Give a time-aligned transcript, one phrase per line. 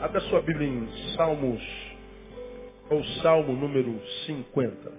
[0.00, 1.60] Abra sua Bíblia em Salmos,
[2.88, 4.92] ou Salmo número 50.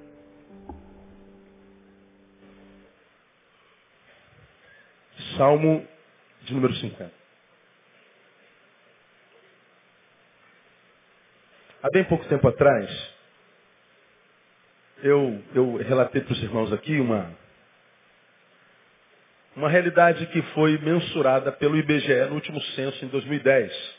[5.38, 5.88] Salmo
[6.42, 7.14] de número 50.
[11.82, 13.14] Há bem pouco tempo atrás,
[15.02, 17.34] eu, eu relatei para os irmãos aqui uma,
[19.56, 23.99] uma realidade que foi mensurada pelo IBGE no último censo em 2010.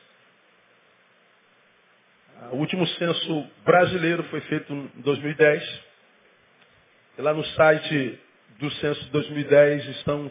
[2.53, 5.81] O último censo brasileiro foi feito em 2010.
[7.19, 8.19] E lá no site
[8.59, 10.31] do censo de 2010 estão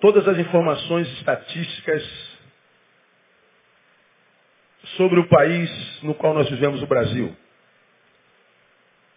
[0.00, 2.02] todas as informações estatísticas
[4.96, 7.36] sobre o país no qual nós vivemos, o Brasil.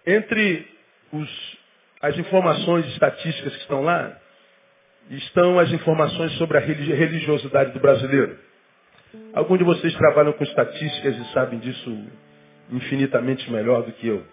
[0.07, 0.67] Entre
[1.11, 1.57] os,
[2.01, 4.19] as informações estatísticas que estão lá,
[5.11, 8.48] estão as informações sobre a religiosidade do brasileiro.
[9.33, 12.05] Alguns de vocês trabalham com estatísticas e sabem disso
[12.71, 14.23] infinitamente melhor do que eu.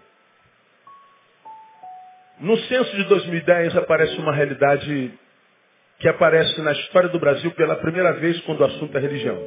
[2.40, 5.12] No censo de 2010 aparece uma realidade
[5.98, 9.38] que aparece na história do Brasil pela primeira vez quando o assunto é religião.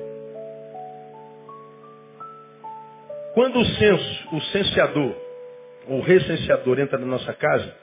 [3.36, 5.16] Quando o censo, o censeador,
[5.88, 7.76] o recenseador entra na nossa casa,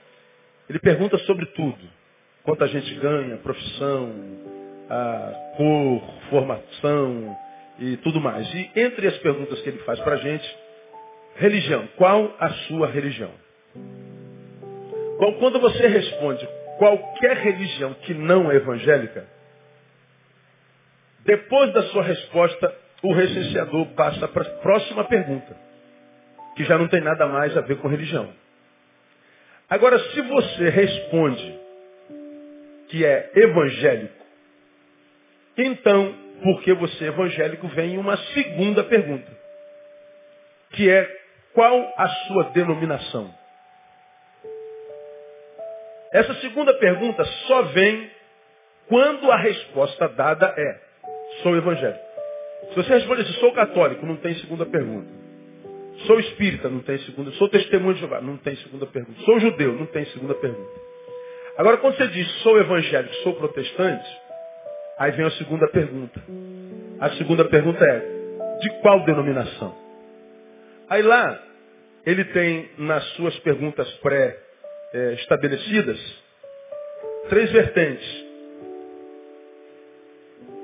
[0.68, 1.78] ele pergunta sobre tudo.
[2.42, 4.12] Quanto a gente ganha, profissão,
[4.88, 7.36] a cor, formação
[7.78, 8.46] e tudo mais.
[8.54, 10.56] E entre as perguntas que ele faz para a gente,
[11.36, 11.88] religião.
[11.96, 13.30] Qual a sua religião?
[15.18, 16.46] Bom, quando você responde
[16.78, 19.26] qualquer religião que não é evangélica,
[21.24, 25.56] depois da sua resposta, o recenseador passa para a próxima pergunta,
[26.54, 28.32] que já não tem nada mais a ver com religião.
[29.68, 31.58] Agora, se você responde
[32.88, 34.25] que é evangélico,
[35.56, 39.30] então, porque você é evangélico, vem uma segunda pergunta,
[40.72, 41.08] que é
[41.54, 43.32] qual a sua denominação?
[46.12, 48.10] Essa segunda pergunta só vem
[48.88, 50.80] quando a resposta dada é
[51.42, 52.04] sou evangélico.
[52.68, 55.08] Se você responder assim, sou católico, não tem segunda pergunta.
[56.06, 57.30] Sou espírita, não tem segunda.
[57.32, 59.20] Sou testemunho de Jeová, não tem segunda pergunta.
[59.22, 60.80] Sou judeu, não tem segunda pergunta.
[61.56, 64.06] Agora, quando você diz sou evangélico, sou protestante,
[64.98, 66.20] Aí vem a segunda pergunta.
[67.00, 67.98] A segunda pergunta é,
[68.60, 69.76] de qual denominação?
[70.88, 71.38] Aí lá,
[72.06, 75.98] ele tem nas suas perguntas pré-estabelecidas
[77.28, 78.24] três vertentes.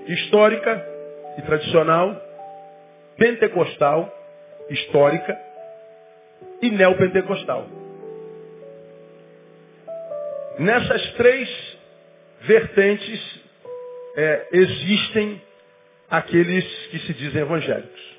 [0.07, 0.87] Histórica
[1.39, 2.21] e tradicional,
[3.17, 4.11] pentecostal,
[4.71, 5.39] histórica
[6.63, 7.67] e neopentecostal.
[10.59, 11.79] Nessas três
[12.43, 13.42] vertentes
[14.17, 15.41] é, existem
[16.11, 18.13] aqueles que se dizem evangélicos.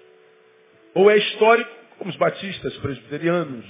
[0.95, 3.65] Ou é histórico, como os batistas, presbiterianos,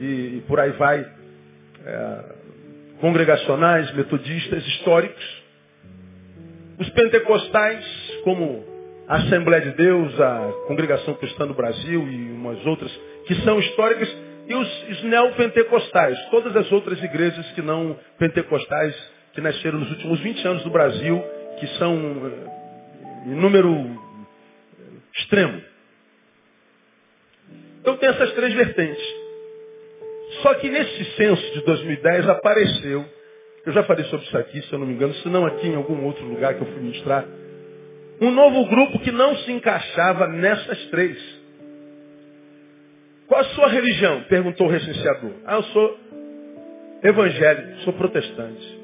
[0.00, 0.04] e,
[0.38, 1.00] e por aí vai,
[1.84, 2.24] é,
[3.00, 5.42] congregacionais, metodistas, históricos.
[6.78, 7.84] Os pentecostais,
[8.24, 8.64] como
[9.06, 12.90] a Assembleia de Deus, a Congregação Cristã do Brasil e umas outras,
[13.26, 14.08] que são históricas,
[14.46, 18.94] e os, os neopentecostais, todas as outras igrejas que não pentecostais
[19.34, 21.22] que nasceram nos últimos 20 anos do Brasil,
[21.58, 23.68] que são eh, em número
[25.16, 25.60] extremo.
[27.80, 29.04] Então tem essas três vertentes.
[30.42, 33.04] Só que nesse censo de 2010 apareceu,
[33.66, 35.74] eu já falei sobre isso aqui, se eu não me engano, se não aqui em
[35.74, 37.24] algum outro lugar que eu fui ministrar,
[38.20, 41.18] um novo grupo que não se encaixava nessas três.
[43.26, 44.22] Qual a sua religião?
[44.24, 45.32] Perguntou o recenseador.
[45.44, 45.98] Ah, eu sou
[47.02, 48.83] evangélico, sou protestante.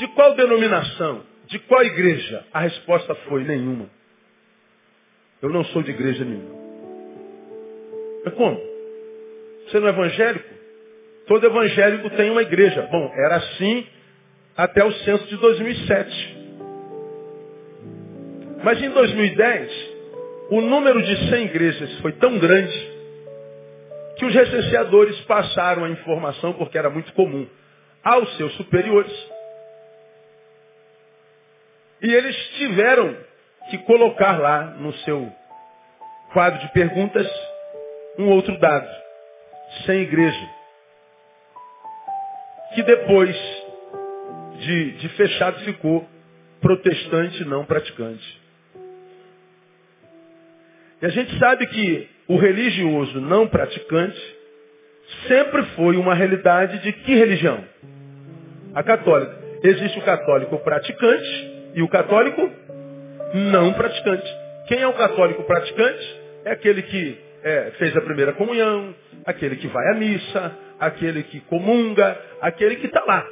[0.00, 1.22] De qual denominação?
[1.46, 2.42] De qual igreja?
[2.54, 3.84] A resposta foi nenhuma.
[5.42, 6.58] Eu não sou de igreja nenhuma.
[8.24, 8.58] Mas como?
[9.66, 10.48] Você não é evangélico?
[11.26, 12.88] Todo evangélico tem uma igreja.
[12.90, 13.86] Bom, era assim
[14.56, 16.36] até o censo de 2007.
[18.64, 19.90] Mas em 2010,
[20.48, 22.90] o número de 100 igrejas foi tão grande
[24.16, 27.46] que os recenseadores passaram a informação, porque era muito comum,
[28.02, 29.12] aos seus superiores,
[32.02, 33.16] e eles tiveram
[33.70, 35.30] que colocar lá no seu
[36.32, 37.28] quadro de perguntas
[38.18, 38.88] um outro dado.
[39.86, 40.48] Sem igreja.
[42.74, 43.36] Que depois
[44.58, 46.08] de, de fechado ficou
[46.60, 48.40] protestante não praticante.
[51.02, 54.20] E a gente sabe que o religioso não praticante
[55.26, 57.64] sempre foi uma realidade de que religião?
[58.74, 59.38] A católica.
[59.62, 62.50] Existe o católico praticante e o católico
[63.34, 64.26] não praticante.
[64.66, 66.20] Quem é o católico praticante?
[66.44, 68.94] É aquele que é, fez a primeira comunhão,
[69.26, 73.26] aquele que vai à missa, aquele que comunga, aquele que está lá.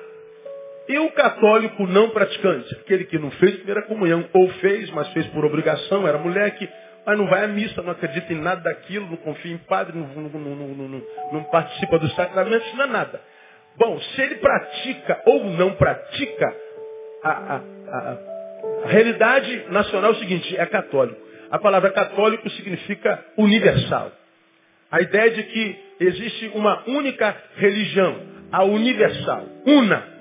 [0.89, 2.75] E o católico não praticante?
[2.77, 6.69] Aquele que não fez a primeira comunhão, ou fez, mas fez por obrigação, era moleque,
[7.05, 10.07] mas não vai à missa, não acredita em nada daquilo, não confia em padre, não,
[10.07, 11.03] não, não,
[11.33, 13.21] não participa dos sacramentos, não é nada.
[13.77, 16.57] Bom, se ele pratica ou não pratica,
[17.23, 18.19] a, a, a,
[18.85, 21.21] a realidade nacional é o seguinte, é católico.
[21.51, 24.13] A palavra católico significa universal.
[24.91, 28.23] A ideia de que existe uma única religião,
[28.53, 30.19] a universal, una.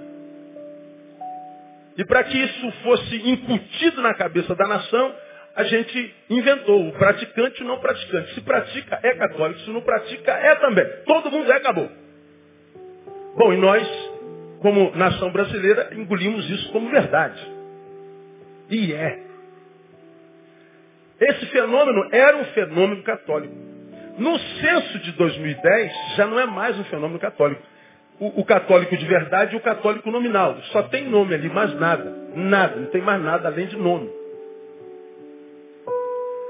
[1.97, 5.15] E para que isso fosse incutido na cabeça da nação,
[5.55, 8.33] a gente inventou o praticante e o não praticante.
[8.35, 9.59] Se pratica, é católico.
[9.61, 10.85] Se não pratica, é também.
[11.05, 11.89] Todo mundo é, acabou.
[13.35, 14.06] Bom, e nós,
[14.67, 17.39] como nação brasileira, engolimos isso como verdade.
[18.69, 19.23] E é.
[21.21, 23.55] Esse fenômeno era um fenômeno católico.
[24.17, 27.61] No censo de 2010, já não é mais um fenômeno católico.
[28.19, 30.57] O, o, católico de verdade e o católico nominal.
[30.73, 32.13] Só tem nome ali, mais nada.
[32.35, 34.09] Nada, não tem mais nada além de nome.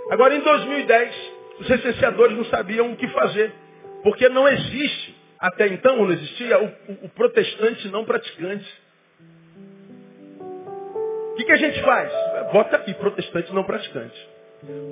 [0.10, 3.54] Agora, em 2010, os recenseadores não sabiam o que fazer.
[4.02, 5.07] Porque não existe,
[5.40, 6.66] até então não existia, o,
[7.04, 8.68] o, protestante não praticante.
[10.40, 12.12] O que, que a gente faz?
[12.52, 14.28] Bota aqui, protestante não praticante.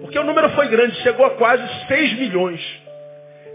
[0.02, 2.62] Porque o número foi grande, chegou a quase 6 milhões.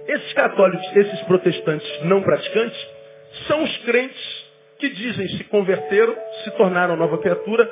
[0.08, 2.88] Esses católicos, esses protestantes não praticantes,
[3.46, 7.70] são os crentes que dizem se converteram, se tornaram nova criatura,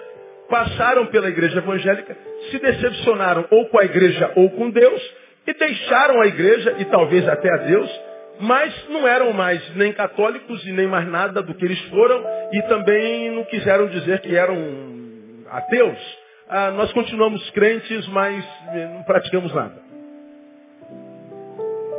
[0.48, 2.16] passaram pela igreja evangélica,
[2.50, 5.14] se decepcionaram ou com a igreja ou com Deus,
[5.46, 7.90] e deixaram a igreja e talvez até a Deus,
[8.40, 12.62] mas não eram mais nem católicos e nem mais nada do que eles foram, e
[12.62, 14.56] também não quiseram dizer que eram
[15.50, 15.98] ateus
[16.50, 19.82] ah, nós continuamos crentes, mas eh, não praticamos nada.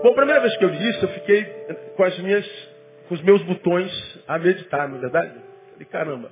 [0.01, 1.43] Bom, a primeira vez que eu li isso, eu fiquei
[1.95, 2.47] com, as minhas,
[3.07, 3.91] com os meus botões
[4.27, 5.33] a meditar, não é verdade?
[5.73, 6.31] Falei, caramba.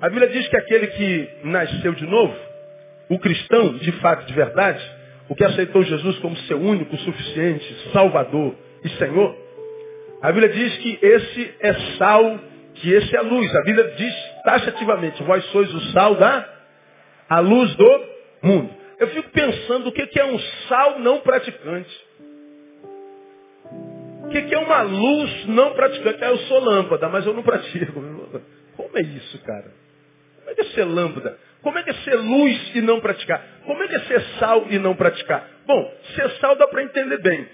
[0.00, 2.36] A Bíblia diz que aquele que nasceu de novo,
[3.08, 4.82] o cristão, de fato, de verdade,
[5.28, 9.36] o que aceitou Jesus como seu único, suficiente, Salvador e Senhor,
[10.22, 12.38] a Bíblia diz que esse é sal
[12.74, 13.54] que esse é luz.
[13.54, 14.14] A Bíblia diz
[14.44, 16.56] taxativamente, vós sois o sal da
[17.28, 18.04] a luz do
[18.42, 18.70] mundo.
[18.98, 20.38] Eu fico pensando o que é um
[20.68, 22.06] sal não praticante.
[24.24, 26.22] O que é uma luz não praticante?
[26.22, 27.92] Ah, eu sou lâmpada, mas eu não pratico.
[28.76, 29.85] Como é isso, cara?
[30.56, 31.38] É é ser lâmpada?
[31.62, 33.42] Como é que é ser luz e não praticar?
[33.64, 35.48] Como é que é ser sal e não praticar?
[35.66, 37.46] Bom, ser sal dá para entender bem.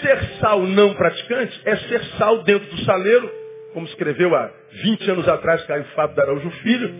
[0.00, 3.40] Ser sal não praticante é ser sal dentro do saleiro
[3.72, 6.92] como escreveu há 20 anos atrás Caio Fábio da Araújo Filho,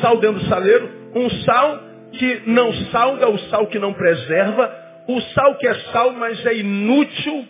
[0.00, 1.80] sal dentro do saleiro, um sal
[2.12, 4.72] que não salga, o sal que não preserva,
[5.08, 7.46] o sal que é sal, mas é inútil,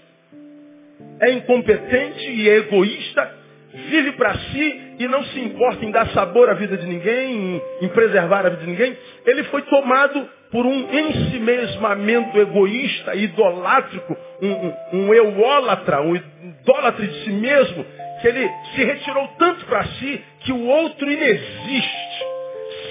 [1.20, 3.41] é incompetente e é egoísta,
[3.74, 7.88] vive para si e não se importa em dar sabor à vida de ninguém, em,
[7.88, 8.96] preservar a vida de ninguém.
[9.26, 17.24] Ele foi tomado por um ensimesmamento egoísta, idolátrico, um, um, um eulólatra, um idólatra de
[17.24, 17.84] si mesmo,
[18.20, 22.32] que ele se retirou tanto para si que o outro inexiste.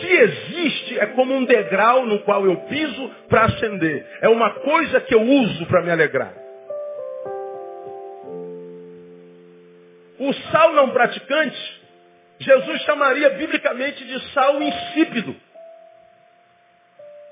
[0.02, 4.06] Se existe, é como um degrau no qual eu piso para ascender.
[4.22, 6.34] É uma coisa que eu uso para me alegrar.
[10.22, 11.82] O sal não praticante,
[12.40, 15.36] Jesus chamaria biblicamente de sal insípido.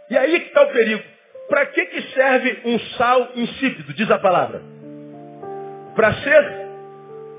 [0.10, 1.03] E aí que está o perigo.
[1.48, 4.63] Para que, que serve um sal insípido, diz a palavra?
[5.96, 6.67] Para ser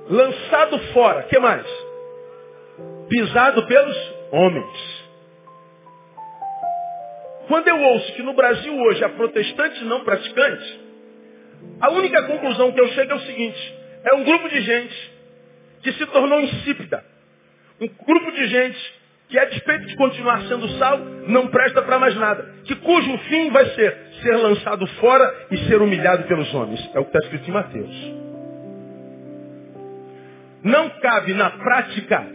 [0.09, 1.25] lançado fora.
[1.25, 1.67] que mais?
[3.09, 5.05] Pisado pelos homens.
[7.49, 10.79] Quando eu ouço que no Brasil hoje há protestantes não praticantes,
[11.81, 15.20] a única conclusão que eu chego é o seguinte: é um grupo de gente
[15.83, 17.05] que se tornou insípida.
[17.81, 22.15] Um grupo de gente que, a despeito de continuar sendo sal, não presta para mais
[22.17, 22.55] nada.
[22.65, 26.81] Que cujo fim vai ser ser lançado fora e ser humilhado pelos homens.
[26.95, 28.21] É o que está escrito em Mateus.
[30.63, 32.27] Não cabe na prática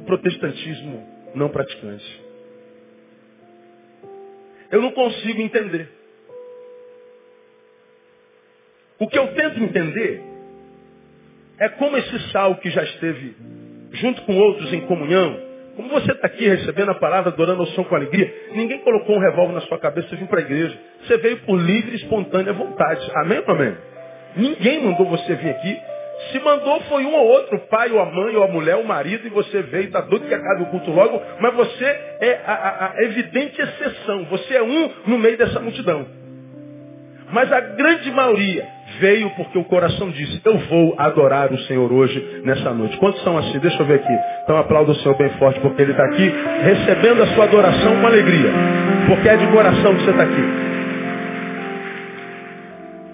[0.00, 2.24] o protestantismo não praticante.
[4.70, 5.92] Eu não consigo entender.
[8.98, 10.35] O que eu tento entender
[11.58, 13.36] é como esse sal que já esteve
[13.92, 15.40] junto com outros em comunhão,
[15.76, 19.20] como você está aqui recebendo a palavra, adorando o som com alegria, ninguém colocou um
[19.20, 20.78] revólver na sua cabeça e vir para a igreja.
[21.02, 23.10] Você veio por livre e espontânea vontade.
[23.16, 23.76] Amém ou amém?
[24.36, 25.80] Ninguém mandou você vir aqui
[26.32, 28.82] Se mandou foi um ou outro, o pai, ou a mãe, ou a mulher, ou
[28.82, 32.40] o marido, e você veio, está doido que acabe o culto logo, mas você é
[32.44, 34.24] a, a, a evidente exceção.
[34.24, 36.06] Você é um no meio dessa multidão.
[37.32, 42.42] Mas a grande maioria veio porque o coração disse, eu vou adorar o Senhor hoje,
[42.44, 42.96] nessa noite.
[42.98, 43.58] Quantos são assim?
[43.58, 44.12] Deixa eu ver aqui.
[44.42, 48.06] Então aplauda o Senhor bem forte, porque Ele está aqui recebendo a sua adoração com
[48.06, 48.50] alegria.
[49.08, 50.42] Porque é de coração que você está aqui.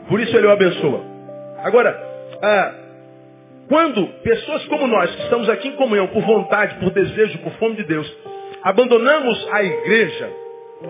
[0.08, 1.00] Por isso Ele o abençoa.
[1.64, 1.96] Agora,
[2.42, 2.74] ah,
[3.68, 7.76] quando pessoas como nós, que estamos aqui em comunhão, por vontade, por desejo, por fome
[7.76, 8.12] de Deus,
[8.62, 10.30] abandonamos a igreja,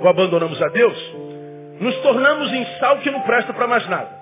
[0.00, 1.14] ou abandonamos a Deus,
[1.80, 4.22] nos tornamos em sal que não presta para mais nada.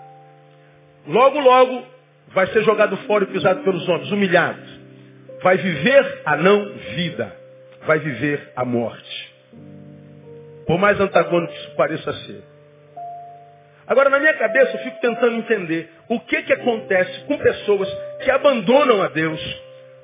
[1.07, 1.87] Logo, logo,
[2.29, 4.61] vai ser jogado fora e pisado pelos homens, humilhado.
[5.43, 7.35] Vai viver a não vida.
[7.87, 9.35] Vai viver a morte.
[10.67, 12.43] Por mais antagônico que isso pareça ser.
[13.87, 17.93] Agora, na minha cabeça, eu fico tentando entender o que, que acontece com pessoas
[18.23, 19.41] que abandonam a Deus,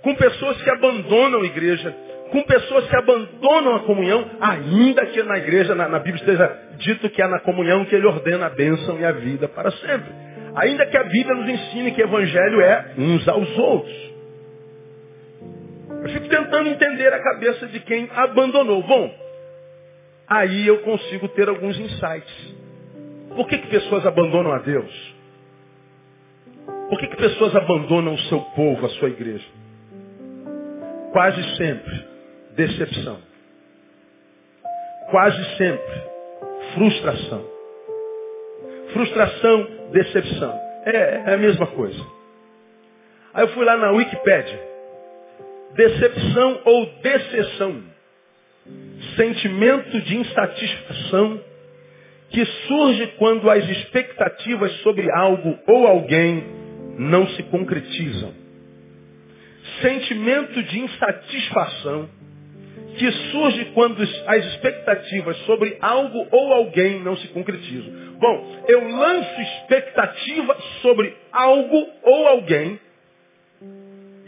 [0.03, 1.95] com pessoas que abandonam a igreja,
[2.33, 7.09] com pessoas que abandonam a comunhão, ainda que na igreja, na, na Bíblia esteja dito
[7.11, 10.13] que é na comunhão que ele ordena a bênção e a vida para sempre.
[10.57, 14.07] Ainda que a Bíblia nos ensine que o evangelho é uns aos outros.
[16.03, 18.83] Eu fico tentando entender a cabeça de quem abandonou.
[18.83, 19.15] Bom,
[20.27, 22.55] aí eu consigo ter alguns insights.
[23.35, 25.15] Por que, que pessoas abandonam a Deus?
[26.89, 29.45] Por que, que pessoas abandonam o seu povo, a sua igreja?
[31.13, 32.05] Quase sempre,
[32.55, 33.19] decepção.
[35.11, 36.03] Quase sempre,
[36.75, 37.45] frustração.
[38.93, 40.53] Frustração, decepção.
[40.85, 42.01] É, é a mesma coisa.
[43.35, 44.61] Aí eu fui lá na Wikipédia.
[45.75, 47.83] Decepção ou decepção.
[49.17, 51.41] Sentimento de insatisfação
[52.31, 56.45] que surge quando as expectativas sobre algo ou alguém
[56.99, 58.33] não se concretizam.
[59.81, 62.09] Sentimento de insatisfação
[62.97, 67.93] que surge quando as expectativas sobre algo ou alguém não se concretizam.
[68.19, 72.81] Bom, eu lanço expectativa sobre algo ou alguém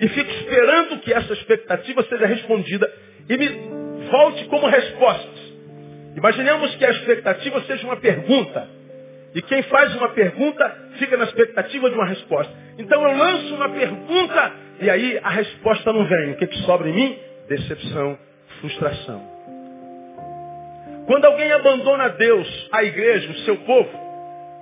[0.01, 2.91] e fico esperando que essa expectativa seja respondida
[3.29, 3.49] e me
[4.11, 5.39] volte como resposta.
[6.17, 8.69] Imaginemos que a expectativa seja uma pergunta.
[9.35, 12.53] E quem faz uma pergunta fica na expectativa de uma resposta.
[12.79, 16.33] Então eu lanço uma pergunta e aí a resposta não vem.
[16.33, 17.19] O que, que sobra em mim?
[17.49, 18.19] Decepção,
[18.61, 19.38] frustração.
[21.09, 23.89] Quando alguém abandona Deus, a igreja, o seu povo,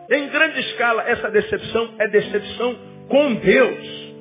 [0.08, 4.14] em grande escala essa decepção é decepção com Deus.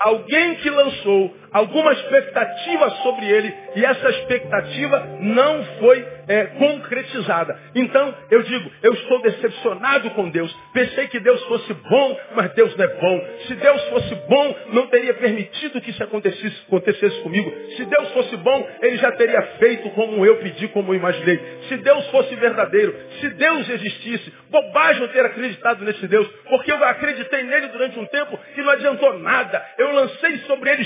[0.00, 7.58] Alguém que lançou alguma expectativa sobre ele e essa expectativa não foi é, concretizada.
[7.74, 10.54] Então, eu digo, eu estou decepcionado com Deus.
[10.72, 13.28] Pensei que Deus fosse bom, mas Deus não é bom.
[13.46, 17.52] Se Deus fosse bom, não teria permitido que isso acontecesse, acontecesse comigo.
[17.76, 21.40] Se Deus fosse bom, Ele já teria feito como eu pedi, como eu imaginei.
[21.68, 26.84] Se Deus fosse verdadeiro, se Deus existisse, bobagem eu ter acreditado nesse Deus, porque eu
[26.84, 29.64] acreditei nele durante um tempo e não adiantou nada.
[29.78, 30.82] Eu lancei sobre ele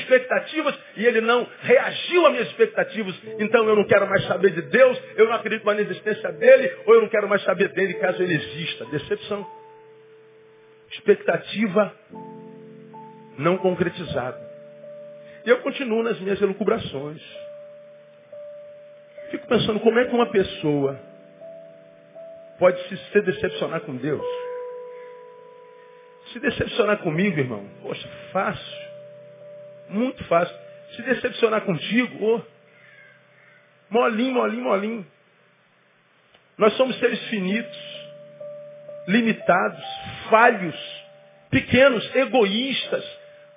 [0.55, 3.15] expectativas e ele não reagiu às minhas expectativas.
[3.39, 6.73] Então eu não quero mais saber de Deus, eu não acredito mais na existência dele,
[6.87, 8.85] ou eu não quero mais saber dele caso ele exista.
[8.87, 9.47] Decepção.
[10.93, 11.93] Expectativa
[13.37, 14.41] não concretizada.
[15.45, 17.21] E eu continuo nas minhas elucubrações.
[19.31, 20.99] Fico pensando como é que uma pessoa
[22.59, 24.25] pode se decepcionar com Deus.
[26.33, 28.84] Se decepcionar comigo, irmão, poxa, fácil.
[29.89, 30.55] Muito fácil.
[30.97, 32.41] Se decepcionar contigo, oh,
[33.91, 35.07] molinho, molinho, molinho.
[36.57, 37.79] Nós somos seres finitos,
[39.09, 39.85] limitados,
[40.31, 40.77] falhos,
[41.51, 43.05] pequenos, egoístas,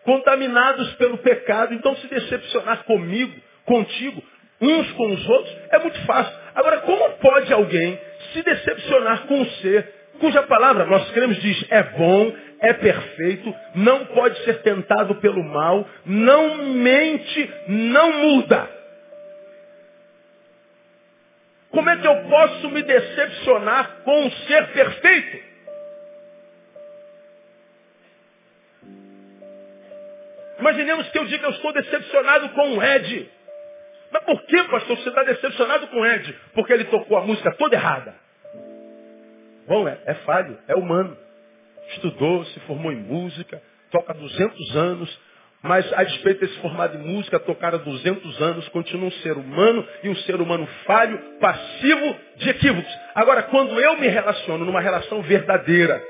[0.04, 1.74] contaminados pelo pecado.
[1.74, 3.34] Então se decepcionar comigo,
[3.66, 4.24] contigo,
[4.60, 6.36] uns com os outros, é muito fácil.
[6.56, 8.00] Agora, como pode alguém
[8.34, 14.06] se decepcionar com um ser cuja palavra nós queremos diz é bom, é perfeito, não
[14.06, 18.70] pode ser tentado pelo mal, não mente, não muda.
[21.70, 25.48] Como é que eu posso me decepcionar com um ser perfeito?
[30.60, 33.30] Imaginemos que eu diga eu estou decepcionado com o Ed.
[34.12, 36.36] Mas por que, pastor, você está decepcionado com o Ed?
[36.54, 38.16] Porque ele tocou a música toda errada.
[39.68, 41.18] Bom, é, é falho, é humano.
[41.90, 45.20] Estudou, se formou em música, toca há 200 anos,
[45.64, 49.34] mas a despeito de se formado em música, tocar há 200 anos, continua um ser
[49.34, 52.92] humano e um ser humano falho, passivo de equívocos.
[53.16, 56.02] Agora, quando eu me relaciono numa relação verdadeira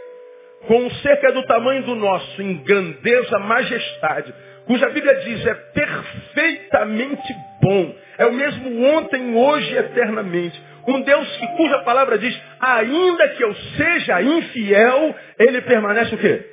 [0.67, 4.33] com um ser que é do tamanho do nosso, em grandeza, majestade,
[4.65, 10.61] cuja Bíblia diz é perfeitamente bom, é o mesmo ontem, hoje e eternamente.
[10.87, 16.45] Um Deus que, cuja palavra diz, ainda que eu seja infiel, ele permanece o quê?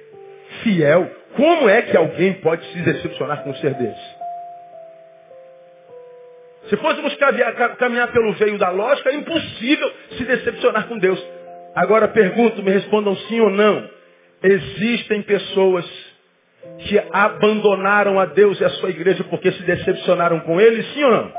[0.63, 1.11] Fiel.
[1.37, 4.25] Como é que alguém pode se decepcionar com um ser desse?
[6.69, 7.15] Se fôssemos
[7.79, 11.23] caminhar pelo veio da lógica, é impossível se decepcionar com Deus.
[11.75, 13.89] Agora pergunto, me respondam sim ou não.
[14.43, 15.85] Existem pessoas
[16.79, 21.11] que abandonaram a Deus e a sua igreja porque se decepcionaram com ele, sim ou
[21.11, 21.33] não?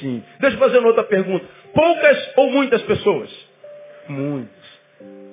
[0.00, 0.22] Sim.
[0.40, 1.44] Deixa eu fazer uma outra pergunta.
[1.76, 3.30] Poucas ou muitas pessoas?
[4.08, 4.64] Muitas.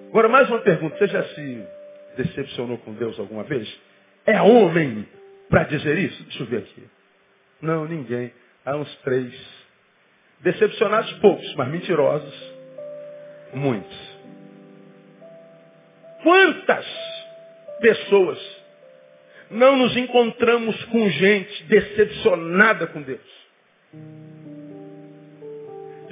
[0.09, 0.97] Agora mais uma pergunta.
[0.97, 1.67] Você já se
[2.17, 3.73] decepcionou com Deus alguma vez?
[4.25, 5.07] É homem
[5.50, 6.21] para dizer isso?
[6.23, 6.83] Deixa eu ver aqui.
[7.62, 8.33] Não, ninguém.
[8.65, 9.33] Há uns três.
[10.41, 12.53] Decepcionados poucos, mas mentirosos
[13.53, 14.13] muitos.
[16.23, 16.85] Quantas
[17.79, 18.39] pessoas
[19.50, 23.43] não nos encontramos com gente decepcionada com Deus?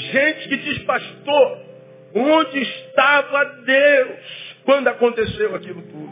[0.01, 1.60] Gente que diz, pastor,
[2.15, 6.12] onde estava Deus quando aconteceu aquilo tudo?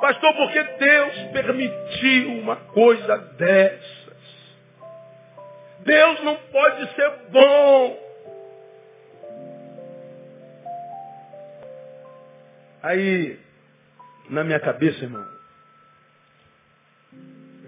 [0.00, 4.14] Pastor, por que Deus permitiu uma coisa dessas?
[5.80, 7.98] Deus não pode ser bom.
[12.82, 13.38] Aí,
[14.28, 15.33] na minha cabeça, irmão,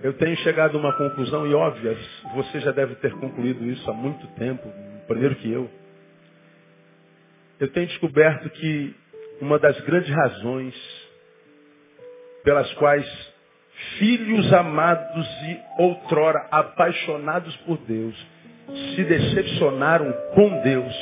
[0.02, 1.96] eu tenho chegado a uma conclusão, e óbvia,
[2.34, 4.68] você já deve ter concluído isso há muito tempo,
[5.06, 5.70] primeiro que eu.
[7.58, 8.94] Eu tenho descoberto que
[9.40, 10.74] uma das grandes razões
[12.44, 13.34] pelas quais
[13.98, 18.14] filhos amados e outrora apaixonados por Deus
[18.94, 20.94] se decepcionaram com Deus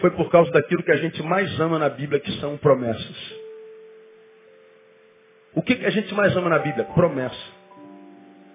[0.00, 3.47] foi por causa daquilo que a gente mais ama na Bíblia, que são promessas.
[5.58, 6.84] O que, a gente mais ama na Bíblia?
[6.94, 7.34] Promessa.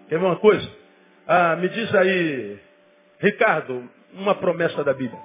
[0.08, 0.66] Quer ver uma coisa?
[1.28, 2.58] Ah, me diz aí,
[3.20, 5.20] Ricardo, uma promessa da Bíblia.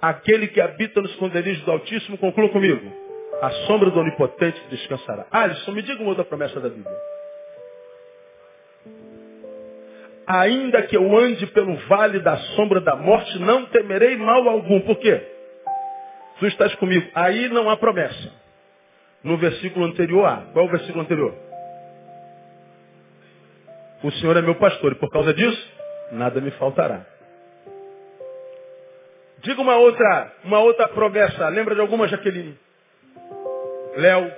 [0.00, 2.92] Aquele que habita no esconderijo do Altíssimo, conclua comigo.
[3.42, 5.26] A sombra do Onipotente descansará.
[5.28, 6.96] Alisson, me diga uma outra promessa da Bíblia.
[10.28, 14.80] ainda que eu ande pelo vale da sombra da morte, não temerei mal algum.
[14.80, 15.35] Por quê?
[16.38, 17.08] Tu estás comigo.
[17.14, 18.32] Aí não há promessa.
[19.22, 20.42] No versículo anterior há.
[20.52, 21.34] Qual é o versículo anterior?
[24.02, 25.72] O Senhor é meu pastor e por causa disso,
[26.12, 27.04] nada me faltará.
[29.38, 31.48] Diga uma outra, uma outra promessa.
[31.48, 32.56] Lembra de alguma, Jaqueline?
[33.96, 34.32] Léo.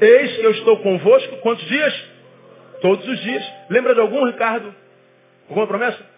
[0.00, 2.04] Eis que eu estou convosco quantos dias?
[2.80, 3.52] Todos os dias.
[3.70, 4.74] Lembra de algum, Ricardo?
[5.48, 6.17] Alguma promessa?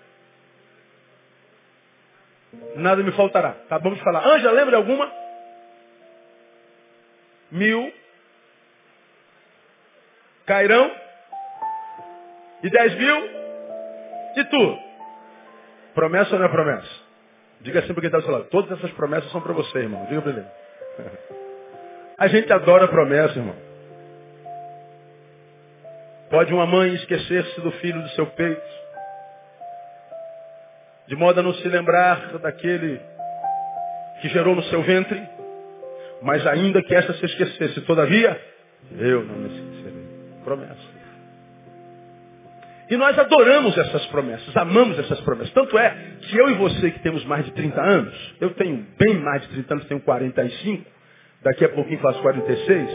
[2.77, 3.51] Nada me faltará.
[3.67, 4.27] Acabamos de falar.
[4.27, 5.11] Ângela, lembra de alguma?
[7.51, 7.93] Mil.
[10.47, 10.91] Cairão.
[12.63, 13.17] E dez mil.
[14.37, 14.79] E tu?
[15.95, 16.89] Promessa ou não é promessa?
[17.61, 18.45] Diga assim para quem está do seu lado.
[18.45, 20.07] Todas essas promessas são para você, irmão.
[20.07, 20.47] Diga para ele.
[22.19, 23.57] A gente adora promessa, irmão.
[26.31, 28.80] Pode uma mãe esquecer-se do filho do seu peito,
[31.11, 33.01] de modo a não se lembrar daquele
[34.23, 35.21] que gerou no seu ventre,
[36.23, 38.41] mas ainda que essa se esquecesse, todavia,
[38.97, 40.05] eu não me esquecerei.
[40.45, 41.01] Promessa.
[42.89, 45.53] E nós adoramos essas promessas, amamos essas promessas.
[45.53, 49.19] Tanto é que eu e você que temos mais de 30 anos, eu tenho bem
[49.19, 50.87] mais de 30 anos, tenho 45,
[51.43, 52.89] daqui a pouquinho faço 46,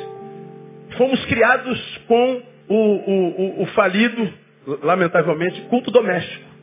[0.97, 4.33] fomos criados com o, o, o, falido,
[4.83, 6.54] lamentavelmente, culto doméstico.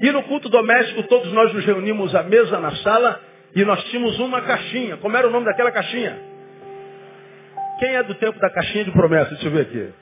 [0.00, 3.20] E no culto doméstico todos nós nos reunimos à mesa na sala
[3.54, 4.96] e nós tínhamos uma caixinha.
[4.96, 6.18] Como era o nome daquela caixinha?
[7.78, 9.30] Quem é do tempo da caixinha de promessa?
[9.30, 9.92] Deixa eu ver aqui.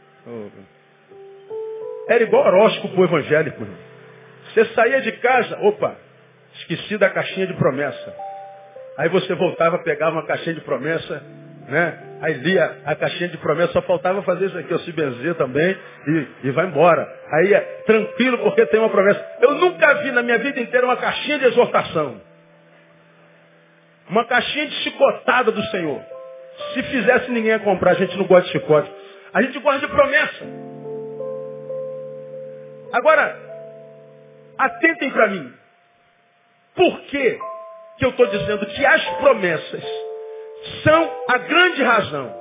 [2.09, 3.67] Era igual horóscopo evangélico.
[4.53, 5.97] Você saía de casa, opa,
[6.55, 8.17] esqueci da caixinha de promessa.
[8.97, 11.23] Aí você voltava, pegava uma caixinha de promessa,
[11.69, 12.08] né?
[12.20, 15.76] Aí lia a caixinha de promessa, só faltava fazer isso aqui, eu se benzer também
[16.07, 17.07] e, e vai embora.
[17.33, 19.24] Aí é tranquilo porque tem uma promessa.
[19.40, 22.20] Eu nunca vi na minha vida inteira uma caixinha de exortação.
[24.09, 26.02] Uma caixinha de chicotada do Senhor.
[26.74, 28.90] Se fizesse ninguém ia comprar, a gente não gosta de chicote.
[29.33, 30.44] A gente gosta de promessa.
[32.94, 33.38] Agora,
[34.59, 35.52] atentem para mim.
[36.74, 37.38] Por que,
[37.98, 40.08] que eu estou dizendo que as promessas
[40.83, 42.35] são a grande razão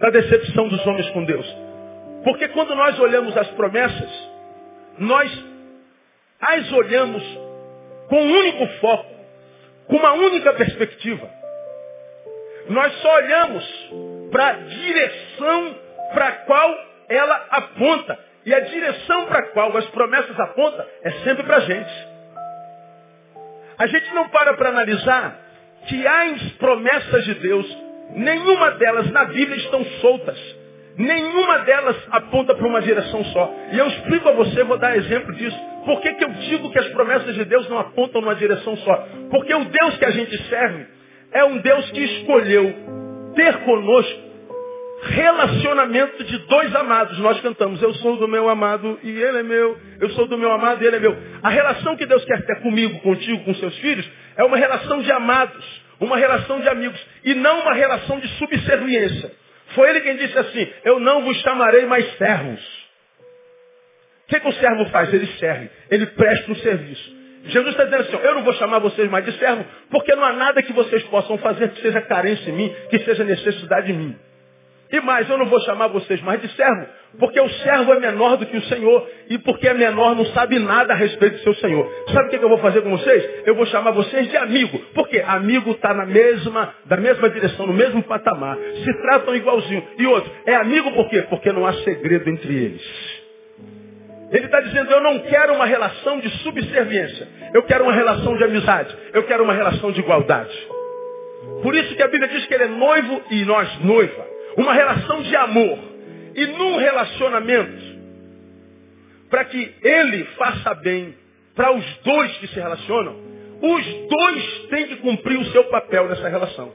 [0.00, 1.46] da decepção dos homens com Deus.
[2.24, 4.30] Porque quando nós olhamos as promessas,
[4.98, 5.44] nós
[6.40, 7.22] as olhamos
[8.08, 9.14] com um único foco,
[9.88, 11.28] com uma única perspectiva.
[12.68, 13.90] Nós só olhamos
[14.30, 15.76] para a direção
[16.12, 16.74] para a qual
[17.08, 18.18] ela aponta.
[18.46, 22.08] E a direção para a qual as promessas apontam é sempre para a gente.
[23.78, 25.43] A gente não para para analisar
[25.86, 27.78] que as promessas de Deus,
[28.10, 30.38] nenhuma delas na Bíblia estão soltas.
[30.96, 33.52] Nenhuma delas aponta para uma direção só.
[33.72, 35.58] E eu explico a você, vou dar exemplo disso.
[35.84, 39.08] Por que, que eu digo que as promessas de Deus não apontam numa direção só?
[39.30, 40.86] Porque o Deus que a gente serve
[41.32, 42.72] é um Deus que escolheu
[43.34, 44.24] ter conosco
[45.02, 47.18] relacionamento de dois amados.
[47.18, 50.50] Nós cantamos, eu sou do meu amado e ele é meu, eu sou do meu
[50.52, 51.16] amado e ele é meu.
[51.42, 55.10] A relação que Deus quer ter comigo, contigo, com seus filhos, é uma relação de
[55.12, 59.32] amados, uma relação de amigos, e não uma relação de subserviência.
[59.74, 62.60] Foi ele quem disse assim, eu não vos chamarei mais servos.
[64.24, 65.12] O que, que o servo faz?
[65.12, 67.24] Ele serve, ele presta um serviço.
[67.46, 70.32] Jesus está dizendo assim, eu não vou chamar vocês mais de servo, porque não há
[70.32, 74.16] nada que vocês possam fazer que seja carência em mim, que seja necessidade em mim.
[74.90, 76.86] E mais, eu não vou chamar vocês mais de servo,
[77.18, 80.58] porque o servo é menor do que o Senhor, e porque é menor não sabe
[80.58, 81.88] nada a respeito do seu Senhor.
[82.12, 83.42] Sabe o que eu vou fazer com vocês?
[83.46, 84.78] Eu vou chamar vocês de amigo.
[84.94, 88.56] Porque amigo está na mesma, da mesma direção, no mesmo patamar.
[88.56, 89.86] Se tratam igualzinho.
[89.98, 91.22] E outro, é amigo por quê?
[91.22, 93.24] Porque não há segredo entre eles.
[94.30, 97.28] Ele está dizendo, eu não quero uma relação de subserviência.
[97.52, 98.96] Eu quero uma relação de amizade.
[99.12, 100.54] Eu quero uma relação de igualdade.
[101.62, 105.22] Por isso que a Bíblia diz que ele é noivo e nós noiva uma relação
[105.22, 105.93] de amor.
[106.34, 107.94] E num relacionamento,
[109.30, 111.14] para que ele faça bem
[111.54, 113.16] para os dois que se relacionam,
[113.62, 116.72] os dois têm que cumprir o seu papel nessa relação.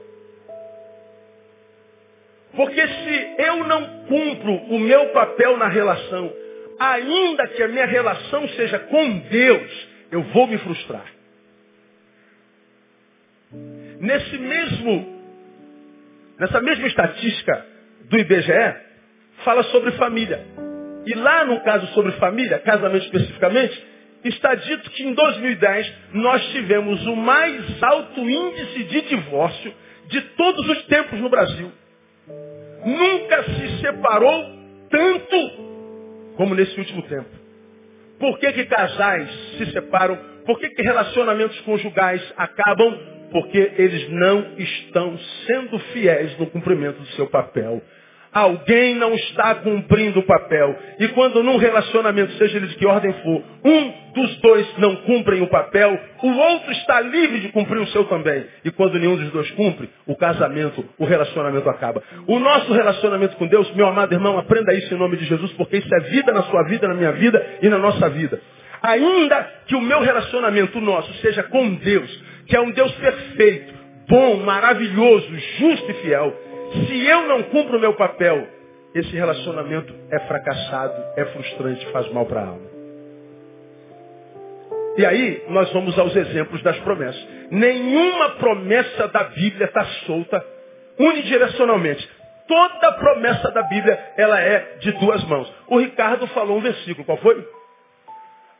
[2.54, 6.32] Porque se eu não cumpro o meu papel na relação,
[6.78, 11.06] ainda que a minha relação seja com Deus, eu vou me frustrar.
[14.00, 15.22] Nesse mesmo,
[16.38, 17.66] nessa mesma estatística
[18.02, 18.89] do IBGE
[19.44, 20.40] fala sobre família.
[21.06, 23.82] E lá no caso sobre família, casamento especificamente,
[24.24, 29.72] está dito que em 2010 nós tivemos o mais alto índice de divórcio
[30.08, 31.72] de todos os tempos no Brasil.
[32.84, 35.70] Nunca se separou tanto
[36.36, 37.28] como nesse último tempo.
[38.18, 40.16] Por que, que casais se separam?
[40.44, 42.98] Por que, que relacionamentos conjugais acabam?
[43.30, 47.80] Porque eles não estão sendo fiéis no cumprimento do seu papel
[48.32, 50.78] Alguém não está cumprindo o papel.
[51.00, 55.42] E quando num relacionamento, seja ele de que ordem for, um dos dois não cumprem
[55.42, 58.46] o papel, o outro está livre de cumprir o seu também.
[58.64, 62.02] E quando nenhum dos dois cumpre, o casamento, o relacionamento acaba.
[62.28, 65.78] O nosso relacionamento com Deus, meu amado irmão, aprenda isso em nome de Jesus, porque
[65.78, 68.40] isso é vida na sua vida, na minha vida e na nossa vida.
[68.80, 73.74] Ainda que o meu relacionamento, o nosso, seja com Deus, que é um Deus perfeito,
[74.08, 78.46] bom, maravilhoso, justo e fiel, se eu não cumpro o meu papel,
[78.94, 82.70] esse relacionamento é fracassado, é frustrante, faz mal para a alma.
[84.96, 87.26] E aí nós vamos aos exemplos das promessas.
[87.50, 90.44] Nenhuma promessa da Bíblia está solta
[90.98, 92.08] unidirecionalmente.
[92.46, 95.52] Toda promessa da Bíblia ela é de duas mãos.
[95.68, 97.48] O Ricardo falou um versículo, qual foi?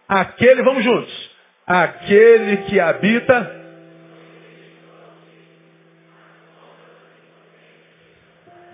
[0.08, 1.30] Aquele, vamos juntos.
[1.66, 3.59] Aquele que habita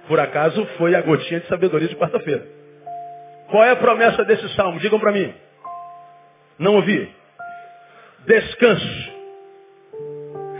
[0.08, 2.46] Por acaso foi a gotinha de sabedoria de quarta-feira.
[3.50, 4.78] Qual é a promessa desse salmo?
[4.80, 5.32] Digam para mim.
[6.58, 7.10] Não ouvi.
[8.26, 9.15] Descanso.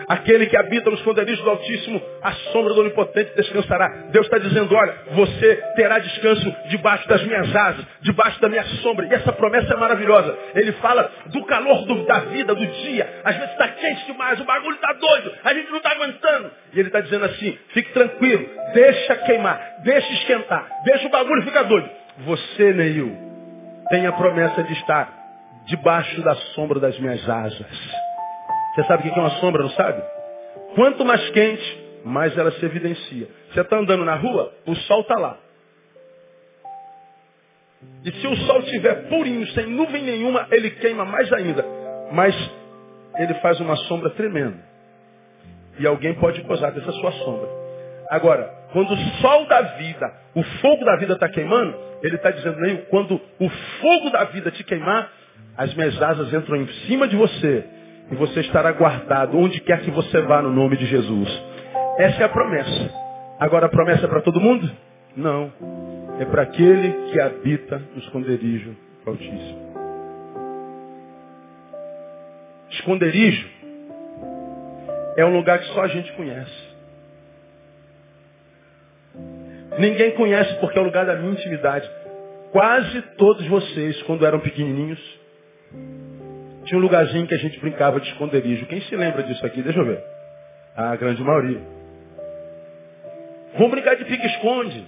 [0.09, 3.89] Aquele que habita nos esconderijos do Altíssimo, a sombra do Onipotente descansará.
[4.11, 9.07] Deus está dizendo, olha, você terá descanso debaixo das minhas asas, debaixo da minha sombra.
[9.07, 10.37] E essa promessa é maravilhosa.
[10.55, 13.21] Ele fala do calor do, da vida, do dia.
[13.25, 16.51] Às vezes está quente demais, o bagulho está doido, a gente não está aguentando.
[16.73, 21.65] E ele está dizendo assim, fique tranquilo, deixa queimar, deixa esquentar, deixa o bagulho ficar
[21.65, 21.89] doido.
[22.19, 23.13] Você, Neil,
[23.91, 25.13] tem a promessa de estar
[25.67, 28.06] debaixo da sombra das minhas asas.
[28.77, 30.03] Você sabe o que é uma sombra, não sabe?
[30.75, 33.27] Quanto mais quente, mais ela se evidencia.
[33.51, 35.39] Você está andando na rua, o sol está lá.
[38.05, 41.65] E se o sol estiver purinho, sem nuvem nenhuma, ele queima mais ainda.
[42.13, 42.35] Mas
[43.17, 44.59] ele faz uma sombra tremenda.
[45.79, 47.49] E alguém pode gozar dessa sua sombra.
[48.11, 52.83] Agora, quando o sol da vida, o fogo da vida está queimando, ele está dizendo,
[52.91, 53.49] quando o
[53.81, 55.11] fogo da vida te queimar,
[55.57, 57.76] as minhas asas entram em cima de você
[58.11, 61.29] e você estará guardado onde quer que você vá no nome de Jesus.
[61.99, 62.91] Essa é a promessa.
[63.39, 64.71] Agora a promessa é para todo mundo?
[65.17, 65.53] Não.
[66.21, 69.67] É para aquele que habita no esconderijo do Altíssimo.
[72.71, 73.49] Esconderijo
[75.17, 76.77] é um lugar que só a gente conhece.
[79.79, 81.89] Ninguém conhece porque é o lugar da minha intimidade.
[82.53, 85.01] Quase todos vocês, quando eram pequenininhos,
[86.67, 88.67] tinha um lugarzinho que a gente brincava de esconderijo.
[88.67, 89.63] Quem se lembra disso aqui?
[89.63, 90.03] Deixa eu ver.
[90.77, 91.61] A grande maioria.
[93.55, 94.85] Vamos brincar de pique-esconde.